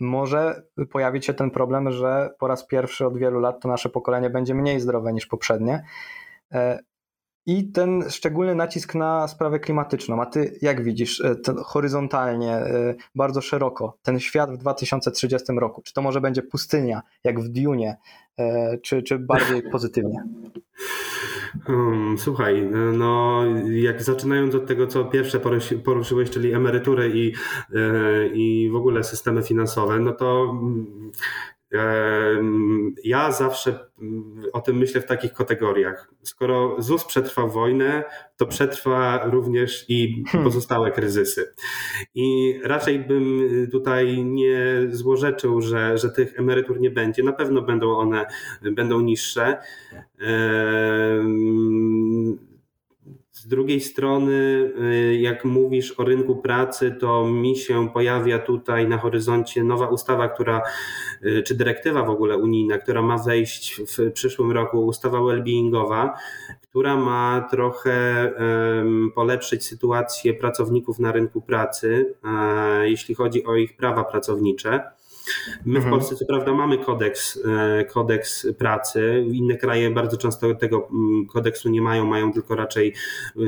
może 0.00 0.62
pojawić 0.90 1.26
się 1.26 1.34
ten 1.34 1.50
problem, 1.50 1.90
że 1.90 2.30
po 2.38 2.48
raz 2.48 2.66
pierwszy 2.66 3.06
od 3.06 3.18
wielu 3.18 3.40
lat 3.40 3.60
to 3.60 3.68
nasze 3.68 3.88
pokolenie 3.88 4.30
będzie 4.30 4.54
mniej 4.54 4.80
zdrowe 4.80 5.12
niż 5.12 5.26
poprzednie 5.26 5.84
i 7.48 7.72
ten 7.72 8.04
szczególny 8.10 8.54
nacisk 8.54 8.94
na 8.94 9.28
sprawę 9.28 9.60
klimatyczną. 9.60 10.22
A 10.22 10.26
ty 10.26 10.58
jak 10.62 10.84
widzisz 10.84 11.20
e, 11.20 11.36
horyzontalnie, 11.64 12.52
e, 12.52 12.94
bardzo 13.14 13.40
szeroko, 13.40 13.98
ten 14.02 14.20
świat 14.20 14.50
w 14.50 14.56
2030 14.56 15.52
roku? 15.58 15.82
Czy 15.82 15.92
to 15.92 16.02
może 16.02 16.20
będzie 16.20 16.42
pustynia, 16.42 17.02
jak 17.24 17.40
w 17.40 17.48
Dune, 17.48 17.96
e, 18.38 18.78
czy, 18.78 19.02
czy 19.02 19.18
bardziej 19.18 19.62
pozytywnie? 19.72 20.22
Hmm, 21.64 22.18
słuchaj, 22.18 22.70
no 22.92 23.42
jak 23.70 24.02
zaczynając 24.02 24.54
od 24.54 24.66
tego, 24.66 24.86
co 24.86 25.04
pierwsze 25.04 25.40
poruszyłeś, 25.84 26.30
czyli 26.30 26.52
emerytury 26.52 27.12
i, 27.14 27.32
i 28.34 28.70
w 28.72 28.76
ogóle 28.76 29.04
systemy 29.04 29.42
finansowe, 29.42 29.98
no 30.00 30.12
to 30.12 30.54
ja 33.04 33.32
zawsze 33.32 33.78
mm, 33.98 34.42
o 34.52 34.60
tym 34.60 34.76
myślę 34.76 35.00
w 35.00 35.06
takich 35.06 35.32
kategoriach. 35.32 36.10
Skoro 36.22 36.76
ZUS 36.78 37.04
przetrwał 37.04 37.50
wojnę, 37.50 38.04
to 38.36 38.46
przetrwa 38.46 39.24
również 39.24 39.84
i 39.88 40.24
hmm. 40.28 40.44
pozostałe 40.44 40.90
kryzysy. 40.90 41.54
I 42.14 42.58
raczej 42.64 42.98
bym 42.98 43.48
tutaj 43.72 44.24
nie 44.24 44.86
złorzeczył, 44.90 45.60
że, 45.60 45.98
że 45.98 46.10
tych 46.10 46.38
emerytur 46.38 46.80
nie 46.80 46.90
będzie. 46.90 47.22
Na 47.22 47.32
pewno 47.32 47.62
będą 47.62 47.96
one 47.96 48.26
będą 48.62 49.00
niższe. 49.00 49.58
Z 53.38 53.46
drugiej 53.46 53.80
strony, 53.80 54.32
y, 54.32 55.18
jak 55.20 55.44
mówisz 55.44 56.00
o 56.00 56.04
rynku 56.04 56.36
pracy, 56.36 56.96
to 57.00 57.26
mi 57.26 57.56
się 57.56 57.88
pojawia 57.88 58.38
tutaj 58.38 58.88
na 58.88 58.98
horyzoncie 58.98 59.64
nowa 59.64 59.88
ustawa, 59.88 60.28
która, 60.28 60.62
y, 61.22 61.42
czy 61.42 61.54
dyrektywa 61.54 62.02
w 62.02 62.10
ogóle 62.10 62.36
unijna, 62.36 62.78
która 62.78 63.02
ma 63.02 63.18
wejść 63.18 63.82
w 63.82 64.12
przyszłym 64.12 64.52
roku, 64.52 64.86
ustawa 64.86 65.22
wellbeingowa, 65.22 66.14
która 66.62 66.96
ma 66.96 67.48
trochę 67.50 67.98
polepszyć 69.14 69.64
sytuację 69.64 70.34
pracowników 70.34 70.98
na 70.98 71.12
rynku 71.12 71.40
pracy, 71.42 72.14
jeśli 72.82 73.14
chodzi 73.14 73.44
o 73.44 73.56
ich 73.56 73.76
prawa 73.76 74.04
pracownicze. 74.04 74.80
My 75.64 75.80
w 75.80 75.84
mhm. 75.84 75.90
Polsce 75.90 76.16
co 76.16 76.26
prawda 76.26 76.52
mamy 76.52 76.78
kodeks, 76.78 77.40
e, 77.46 77.84
kodeks 77.84 78.46
pracy, 78.58 79.24
inne 79.32 79.56
kraje 79.56 79.90
bardzo 79.90 80.16
często 80.16 80.54
tego 80.54 80.88
mm, 80.90 81.26
kodeksu 81.26 81.68
nie 81.68 81.82
mają, 81.82 82.06
mają 82.06 82.32
tylko 82.32 82.56
raczej 82.56 82.94
e, 83.36 83.42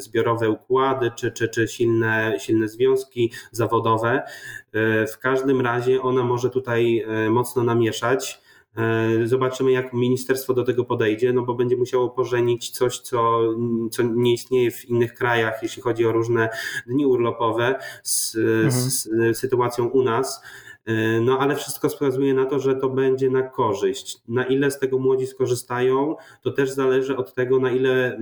zbiorowe 0.00 0.50
układy 0.50 1.10
czy, 1.16 1.32
czy, 1.32 1.48
czy 1.48 1.68
silne, 1.68 2.34
silne 2.38 2.68
związki 2.68 3.32
zawodowe. 3.50 4.22
E, 4.72 5.06
w 5.06 5.18
każdym 5.18 5.60
razie 5.60 6.02
ona 6.02 6.22
może 6.22 6.50
tutaj 6.50 7.06
mocno 7.30 7.64
namieszać. 7.64 8.42
E, 8.76 9.26
zobaczymy, 9.26 9.72
jak 9.72 9.92
ministerstwo 9.92 10.54
do 10.54 10.64
tego 10.64 10.84
podejdzie, 10.84 11.32
no 11.32 11.42
bo 11.42 11.54
będzie 11.54 11.76
musiało 11.76 12.10
pożenić 12.10 12.70
coś, 12.70 12.98
co, 12.98 13.40
co 13.90 14.02
nie 14.02 14.32
istnieje 14.32 14.70
w 14.70 14.84
innych 14.84 15.14
krajach, 15.14 15.62
jeśli 15.62 15.82
chodzi 15.82 16.06
o 16.06 16.12
różne 16.12 16.48
dni 16.86 17.06
urlopowe 17.06 17.78
z, 18.02 18.36
mhm. 18.36 18.70
z 18.70 19.08
sytuacją 19.38 19.86
u 19.88 20.02
nas. 20.02 20.42
E, 20.84 21.20
no 21.20 21.38
ale 21.38 21.56
wszystko 21.56 21.88
wskazuje 21.88 22.34
na 22.34 22.46
to, 22.46 22.60
że 22.60 22.76
to 22.76 22.88
będzie 22.88 23.30
na 23.30 23.42
korzyść. 23.42 24.18
Na 24.28 24.44
ile 24.44 24.70
z 24.70 24.78
tego 24.78 24.98
młodzi 24.98 25.26
skorzystają, 25.26 26.16
to 26.42 26.50
też 26.50 26.70
zależy 26.70 27.16
od 27.16 27.34
tego, 27.34 27.58
na 27.58 27.70
ile, 27.70 28.20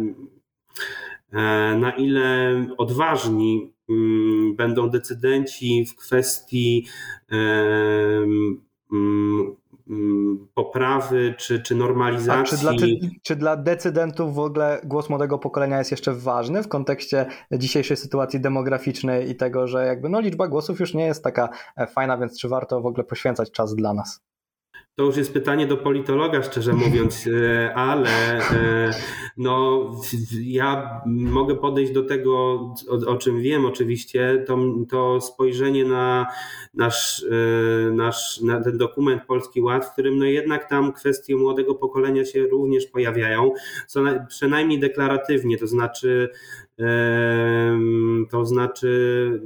e, 1.33 1.77
na 1.77 1.93
ile 1.97 2.67
odważni 2.79 3.73
mm, 3.89 4.57
będą 4.57 4.91
decydenci 4.91 5.87
w 5.87 5.97
kwestii 5.97 6.87
Mm, 8.93 9.57
poprawy 10.55 11.35
czy, 11.39 11.63
czy 11.63 11.75
normalizacji. 11.75 12.43
A 12.43 12.45
czy 12.45 12.57
dla, 12.57 12.75
czy, 12.75 12.87
czy 13.23 13.37
dla 13.37 13.57
decydentów 13.57 14.35
w 14.35 14.39
ogóle 14.39 14.81
głos 14.85 15.11
młodego 15.11 15.39
pokolenia 15.39 15.79
jest 15.79 15.91
jeszcze 15.91 16.13
ważny 16.13 16.63
w 16.63 16.69
kontekście 16.69 17.27
dzisiejszej 17.53 17.97
sytuacji 17.97 18.41
demograficznej 18.41 19.31
i 19.31 19.35
tego, 19.35 19.67
że 19.67 19.87
jakby 19.87 20.09
no 20.09 20.21
liczba 20.21 20.49
głosów 20.49 20.81
już 20.81 20.95
nie 20.95 21.05
jest 21.05 21.25
taka 21.25 21.49
e, 21.77 21.87
fajna, 21.87 22.19
więc 22.19 22.41
czy 22.41 22.49
warto 22.49 22.81
w 22.81 22.87
ogóle 22.87 23.05
poświęcać 23.05 23.51
czas 23.51 23.75
dla 23.75 23.95
nas? 23.95 24.30
To 25.01 25.05
już 25.05 25.17
jest 25.17 25.33
pytanie 25.33 25.67
do 25.67 25.77
politologa, 25.77 26.43
szczerze 26.43 26.73
mówiąc, 26.73 27.27
e, 27.27 27.75
ale 27.75 28.09
e, 28.39 28.91
no, 29.37 29.85
ja 30.43 31.01
mogę 31.07 31.57
podejść 31.57 31.93
do 31.93 32.03
tego, 32.03 32.33
o, 32.89 33.07
o 33.07 33.17
czym 33.17 33.43
wiem 33.43 33.67
oczywiście, 33.67 34.45
to, 34.47 34.59
to 34.91 35.21
spojrzenie 35.21 35.85
na 35.85 36.27
nasz, 36.75 37.25
e, 37.31 37.91
nasz 37.91 38.41
na 38.41 38.61
ten 38.61 38.79
dokument 38.79 39.23
Polski 39.27 39.61
Ład, 39.61 39.85
w 39.85 39.93
którym 39.93 40.19
no 40.19 40.25
jednak 40.25 40.69
tam 40.69 40.93
kwestie 40.93 41.37
młodego 41.37 41.75
pokolenia 41.75 42.25
się 42.25 42.43
również 42.47 42.87
pojawiają, 42.87 43.53
co 43.87 44.03
na, 44.03 44.27
przynajmniej 44.27 44.81
deklaratywnie, 44.81 45.59
to 45.59 45.67
znaczy 45.67 46.29
to 48.31 48.47
znaczy 48.47 49.41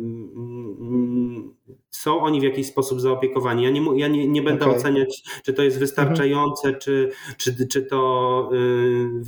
są 2.05 2.21
oni 2.21 2.41
w 2.41 2.43
jakiś 2.43 2.67
sposób 2.67 3.01
zaopiekowani. 3.01 3.65
Ja 3.65 3.71
nie, 3.71 3.83
ja 3.97 4.09
nie, 4.09 4.29
nie 4.29 4.43
będę 4.43 4.65
okay. 4.65 4.77
oceniać, 4.77 5.23
czy 5.45 5.53
to 5.53 5.63
jest 5.63 5.79
wystarczające, 5.79 6.69
mhm. 6.69 6.81
czy, 6.81 7.11
czy, 7.37 7.69
czy 7.69 7.83
to 7.83 8.51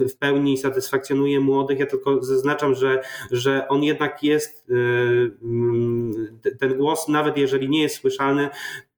y, 0.01 0.09
w 0.09 0.17
pełni 0.19 0.59
satysfakcjonuje 0.59 1.41
młodych. 1.41 1.79
Ja 1.79 1.87
tylko 1.87 2.23
zaznaczam, 2.23 2.75
że, 2.75 3.03
że 3.31 3.69
on 3.69 3.83
jednak 3.83 4.23
jest, 4.23 4.71
y, 4.71 4.75
mm, 5.43 6.39
ten 6.59 6.77
głos, 6.77 7.09
nawet 7.09 7.37
jeżeli 7.37 7.69
nie 7.69 7.83
jest 7.83 7.97
słyszalny, 7.97 8.49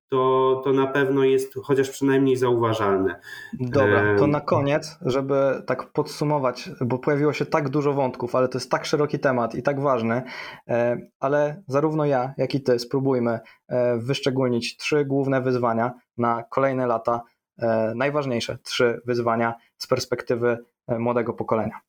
to, 0.09 0.61
to 0.65 0.73
na 0.73 0.87
pewno 0.87 1.25
jest 1.25 1.55
chociaż 1.63 1.91
przynajmniej 1.91 2.37
zauważalne. 2.37 3.21
Dobra, 3.61 4.19
to 4.19 4.27
na 4.27 4.41
koniec, 4.41 4.99
żeby 5.01 5.63
tak 5.67 5.93
podsumować, 5.93 6.71
bo 6.81 6.99
pojawiło 6.99 7.33
się 7.33 7.47
tak 7.47 7.69
dużo 7.69 7.93
wątków, 7.93 8.35
ale 8.35 8.49
to 8.49 8.59
jest 8.59 8.71
tak 8.71 8.87
szeroki 8.87 9.19
temat 9.19 9.55
i 9.55 9.63
tak 9.63 9.81
ważny, 9.81 10.23
e, 10.69 10.99
ale 11.21 11.63
zarówno 11.67 12.05
ja, 12.05 12.35
jak 12.37 12.55
i 12.55 12.61
ty 12.61 12.79
spróbujmy 12.79 13.41
e, 13.69 13.99
wyszczególnić 13.99 14.77
trzy 14.77 15.05
główne 15.05 15.41
wyzwania 15.41 15.93
na 16.19 16.45
kolejne 16.51 16.87
lata, 16.87 17.23
e, 17.59 17.93
najważniejsze 17.97 18.59
trzy 18.63 19.01
wyzwania 19.07 19.55
z 19.79 19.87
perspektywy 19.87 20.59
młodego 20.99 21.33
pokolenia. 21.33 21.81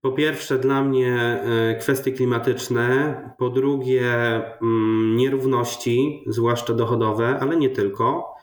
Po 0.00 0.12
pierwsze, 0.12 0.58
dla 0.58 0.82
mnie 0.82 1.14
e, 1.16 1.74
kwestie 1.74 2.12
klimatyczne, 2.12 3.16
po 3.38 3.50
drugie, 3.50 4.12
mm, 4.62 5.16
nierówności, 5.16 6.24
zwłaszcza 6.26 6.74
dochodowe, 6.74 7.38
ale 7.40 7.56
nie 7.56 7.70
tylko. 7.70 8.34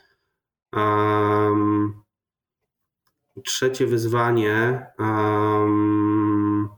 trzecie 3.44 3.88
wyzwanie. 3.88 4.86
Um, 5.00 6.70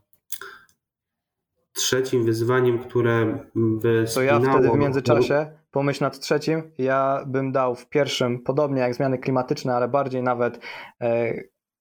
trzecim 1.73 2.25
wyzwaniem, 2.25 2.79
które 2.79 3.39
by 3.55 4.05
To 4.13 4.21
ja 4.21 4.39
wtedy 4.39 4.69
w 4.71 4.75
międzyczasie 4.75 5.51
pomyśl 5.71 6.03
nad 6.03 6.19
trzecim. 6.19 6.71
Ja 6.77 7.23
bym 7.27 7.51
dał 7.51 7.75
w 7.75 7.89
pierwszym, 7.89 8.43
podobnie 8.43 8.81
jak 8.81 8.95
zmiany 8.95 9.17
klimatyczne, 9.17 9.75
ale 9.75 9.87
bardziej 9.87 10.23
nawet 10.23 10.59
e, 11.01 11.33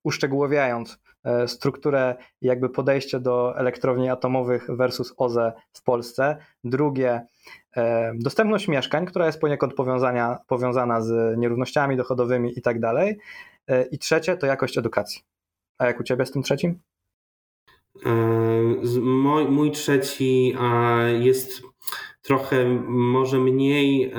uszczegółowiając 0.05 0.99
strukturę 1.47 2.15
jakby 2.43 2.69
podejście 2.69 3.21
do 3.21 3.59
elektrowni 3.59 4.09
atomowych 4.11 4.67
versus 4.69 5.15
OZE 5.17 5.53
w 5.73 5.83
Polsce. 5.83 6.37
Drugie, 6.65 7.27
e, 7.77 8.13
dostępność 8.15 8.69
mieszkań, 8.69 9.07
która 9.07 9.27
jest 9.27 9.41
poniekąd 9.41 9.75
powiązania, 9.75 10.39
powiązana 10.47 11.01
z 11.01 11.39
nierównościami 11.39 11.97
dochodowymi 11.97 12.59
i 12.59 12.63
tak 12.63 12.81
dalej. 12.81 13.19
E, 13.69 13.83
I 13.83 13.99
trzecie 13.99 14.37
to 14.37 14.47
jakość 14.47 14.79
edukacji. 14.79 15.23
A 15.79 15.87
jak 15.87 16.01
u 16.01 16.03
Ciebie 16.03 16.27
z 16.27 16.31
tym 16.31 16.43
trzecim? 16.43 16.81
Mój, 19.03 19.49
mój 19.49 19.71
trzeci 19.71 20.57
jest 21.21 21.63
trochę 22.23 22.65
może 22.89 23.39
mniej 23.39 24.13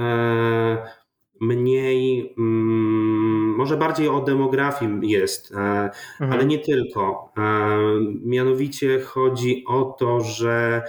mniej, 1.39 2.33
mm, 2.37 3.55
może 3.57 3.77
bardziej 3.77 4.07
o 4.07 4.21
demografii 4.21 5.09
jest, 5.09 5.51
mhm. 5.51 5.91
ale 6.19 6.45
nie 6.45 6.59
tylko. 6.59 7.33
Mianowicie 8.23 9.01
chodzi 9.01 9.63
o 9.67 9.83
to, 9.99 10.21
że 10.21 10.83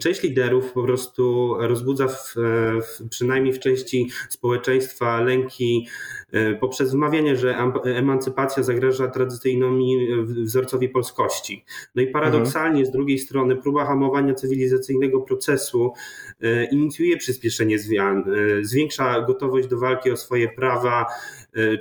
Część 0.00 0.22
liderów 0.22 0.72
po 0.72 0.82
prostu 0.82 1.54
rozbudza 1.58 2.08
w, 2.08 2.34
w, 2.82 3.08
przynajmniej 3.08 3.52
w 3.52 3.58
części 3.58 4.10
społeczeństwa 4.28 5.20
lęki 5.20 5.88
e, 6.32 6.54
poprzez 6.54 6.92
wmawianie, 6.92 7.36
że 7.36 7.56
emancypacja 7.84 8.62
zagraża 8.62 9.08
tradycyjnemu 9.08 9.84
wzorcowi 10.22 10.88
polskości. 10.88 11.64
No 11.94 12.02
i 12.02 12.06
paradoksalnie 12.06 12.68
mhm. 12.68 12.86
z 12.86 12.90
drugiej 12.90 13.18
strony 13.18 13.56
próba 13.56 13.84
hamowania 13.84 14.34
cywilizacyjnego 14.34 15.20
procesu 15.20 15.92
e, 16.40 16.64
inicjuje 16.64 17.16
przyspieszenie 17.16 17.78
zmian, 17.78 18.24
e, 18.60 18.64
zwiększa 18.64 19.20
gotowość 19.20 19.68
do 19.68 19.78
walki 19.78 20.10
o 20.10 20.16
swoje 20.16 20.48
prawa, 20.48 21.06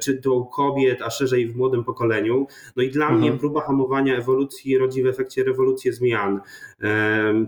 czy 0.01 0.17
to 0.17 0.33
u 0.33 0.45
kobiet, 0.45 1.01
a 1.01 1.09
szerzej 1.09 1.47
w 1.47 1.55
młodym 1.55 1.83
pokoleniu. 1.83 2.47
No 2.75 2.83
i 2.83 2.89
dla 2.89 3.05
mhm. 3.05 3.21
mnie 3.21 3.39
próba 3.39 3.61
hamowania 3.61 4.17
ewolucji 4.17 4.77
rodzi 4.77 5.03
w 5.03 5.07
efekcie 5.07 5.43
rewolucję 5.43 5.93
zmian 5.93 6.41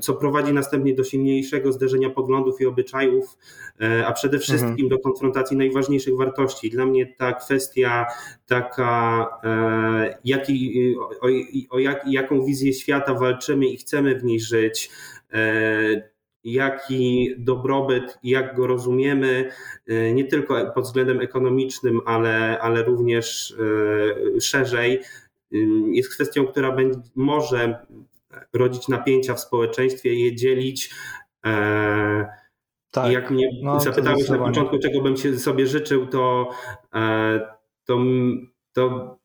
co 0.01 0.13
prowadzi 0.13 0.53
następnie 0.53 0.95
do 0.95 1.03
silniejszego 1.03 1.71
zderzenia 1.71 2.09
poglądów 2.09 2.62
i 2.62 2.65
obyczajów, 2.65 3.38
e, 3.81 4.07
a 4.07 4.13
przede 4.13 4.39
wszystkim 4.39 4.71
mhm. 4.71 4.89
do 4.89 4.99
konfrontacji 4.99 5.57
najważniejszych 5.57 6.17
wartości. 6.17 6.69
Dla 6.69 6.86
mnie 6.86 7.15
ta 7.17 7.33
kwestia 7.33 8.05
taka, 8.45 9.27
e, 9.43 10.17
jaki, 10.25 10.95
o, 11.21 11.27
o 11.69 11.79
jak, 11.79 12.03
jaką 12.07 12.45
wizję 12.45 12.73
świata 12.73 13.13
walczymy 13.13 13.67
i 13.67 13.77
chcemy 13.77 14.19
w 14.19 14.23
niej 14.23 14.39
żyć, 14.39 14.91
e, 15.33 16.13
jaki 16.43 17.36
dobrobyt, 17.38 18.19
jak 18.23 18.55
go 18.55 18.67
rozumiemy, 18.67 19.49
nie 20.13 20.25
tylko 20.25 20.71
pod 20.71 20.83
względem 20.83 21.21
ekonomicznym, 21.21 22.01
ale, 22.05 22.59
ale 22.59 22.83
również 22.83 23.55
szerzej, 24.39 25.01
jest 25.91 26.13
kwestią, 26.13 26.47
która 26.47 26.71
będzie, 26.71 26.99
może 27.15 27.86
rodzić 28.54 28.88
napięcia 28.88 29.34
w 29.34 29.39
społeczeństwie, 29.39 30.13
je 30.13 30.36
dzielić. 30.36 30.93
E, 31.46 32.26
tak. 32.91 33.12
Jak 33.12 33.32
mnie 33.32 33.50
no, 33.63 33.80
zapytałeś 33.80 34.30
na 34.30 34.38
początku, 34.38 34.80
czego 34.80 35.02
bym 35.02 35.17
się 35.17 35.39
sobie 35.39 35.67
życzył, 35.67 36.08
to, 36.08 36.50
e, 36.93 37.39
to, 37.86 37.98
to 38.74 39.17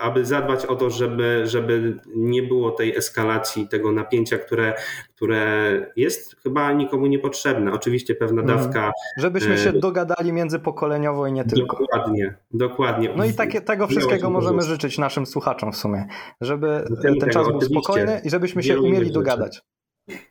aby 0.00 0.24
zadbać 0.24 0.66
o 0.66 0.76
to, 0.76 0.90
żeby, 0.90 1.42
żeby 1.46 1.96
nie 2.16 2.42
było 2.42 2.70
tej 2.70 2.96
eskalacji, 2.96 3.68
tego 3.68 3.92
napięcia, 3.92 4.38
które, 4.38 4.74
które 5.16 5.72
jest 5.96 6.36
chyba 6.42 6.72
nikomu 6.72 7.06
niepotrzebne. 7.06 7.72
Oczywiście 7.72 8.14
pewna 8.14 8.42
mhm. 8.42 8.58
dawka. 8.58 8.92
Żebyśmy 9.18 9.58
się 9.58 9.70
e, 9.70 9.72
dogadali 9.72 10.32
międzypokoleniowo 10.32 11.26
i 11.26 11.32
nie 11.32 11.44
tylko. 11.44 11.76
Dokładnie, 11.76 12.34
dokładnie. 12.50 13.10
No 13.16 13.24
i 13.24 13.32
takie, 13.32 13.60
tego 13.60 13.86
wszystkiego 13.86 14.30
możemy 14.30 14.62
życzyć 14.62 14.98
naszym 14.98 15.26
słuchaczom 15.26 15.72
w 15.72 15.76
sumie, 15.76 16.06
żeby 16.40 16.84
ten 17.02 17.18
tego, 17.18 17.32
czas 17.32 17.48
był 17.48 17.60
spokojny 17.60 18.20
i 18.24 18.30
żebyśmy 18.30 18.62
się 18.62 18.80
umieli 18.80 19.12
dogadać. 19.12 19.62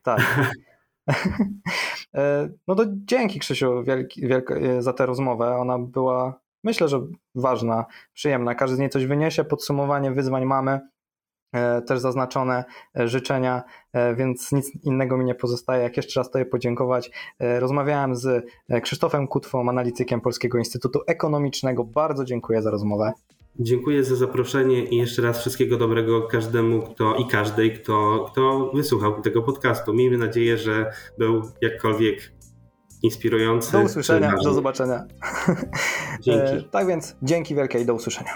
Tak. 0.04 0.22
E, 2.16 2.50
no 2.68 2.76
to 2.76 2.86
dzięki 2.88 3.40
Krzysiu 3.40 3.84
wielki, 3.84 4.28
wielki, 4.28 4.54
za 4.80 4.94
tę 4.94 5.06
rozmowę. 5.06 5.56
Ona 5.58 5.80
była 5.80 6.40
myślę, 6.64 6.88
że 6.88 7.08
ważna, 7.36 7.86
przyjemna. 8.14 8.56
Każdy 8.56 8.76
z 8.76 8.80
niej 8.80 8.90
coś 8.90 9.06
wyniesie. 9.06 9.44
Podsumowanie 9.44 10.12
wyzwań 10.12 10.46
mamy, 10.46 10.80
e, 11.54 11.82
też 11.82 12.00
zaznaczone 12.00 12.66
e, 13.00 13.08
życzenia, 13.08 13.64
e, 13.94 14.16
więc 14.16 14.52
nic 14.52 14.72
innego 14.84 15.18
mi 15.18 15.26
nie 15.26 15.36
pozostaje, 15.36 15.84
jak 15.84 15.98
jeszcze 15.98 16.20
raz 16.20 16.32
Tobie 16.32 16.46
podziękować. 16.46 17.12
Rozmawiałem 17.40 18.16
z 18.16 18.46
Krzysztofem 18.82 19.28
Kutwą, 19.28 19.70
analitykiem 19.70 20.22
Polskiego 20.22 20.58
Instytutu 20.58 21.00
Ekonomicznego. 21.08 21.84
Bardzo 21.84 22.26
dziękuję 22.26 22.62
za 22.62 22.72
rozmowę. 22.72 23.14
Dziękuję 23.60 24.04
za 24.04 24.16
zaproszenie 24.16 24.86
i 24.86 24.98
jeszcze 24.98 25.22
raz 25.22 25.40
wszystkiego 25.40 25.78
dobrego 25.78 26.22
każdemu 26.22 26.82
kto 26.82 27.16
i 27.16 27.28
każdej, 27.28 27.74
kto, 27.74 28.26
kto 28.32 28.72
wysłuchał 28.74 29.22
tego 29.22 29.42
podcastu. 29.42 29.94
Miejmy 29.94 30.18
nadzieję, 30.18 30.58
że 30.58 30.92
był 31.18 31.42
jakkolwiek 31.62 32.32
inspirujący. 33.04 33.72
Do 33.72 33.80
usłyszenia, 33.80 34.36
do 34.44 34.54
zobaczenia. 34.54 35.06
Dzięki. 36.22 36.70
tak 36.72 36.88
więc 36.88 37.16
dzięki 37.22 37.56
wielkie 37.56 37.80
i 37.80 37.86
do 37.86 37.94
usłyszenia. 37.94 38.32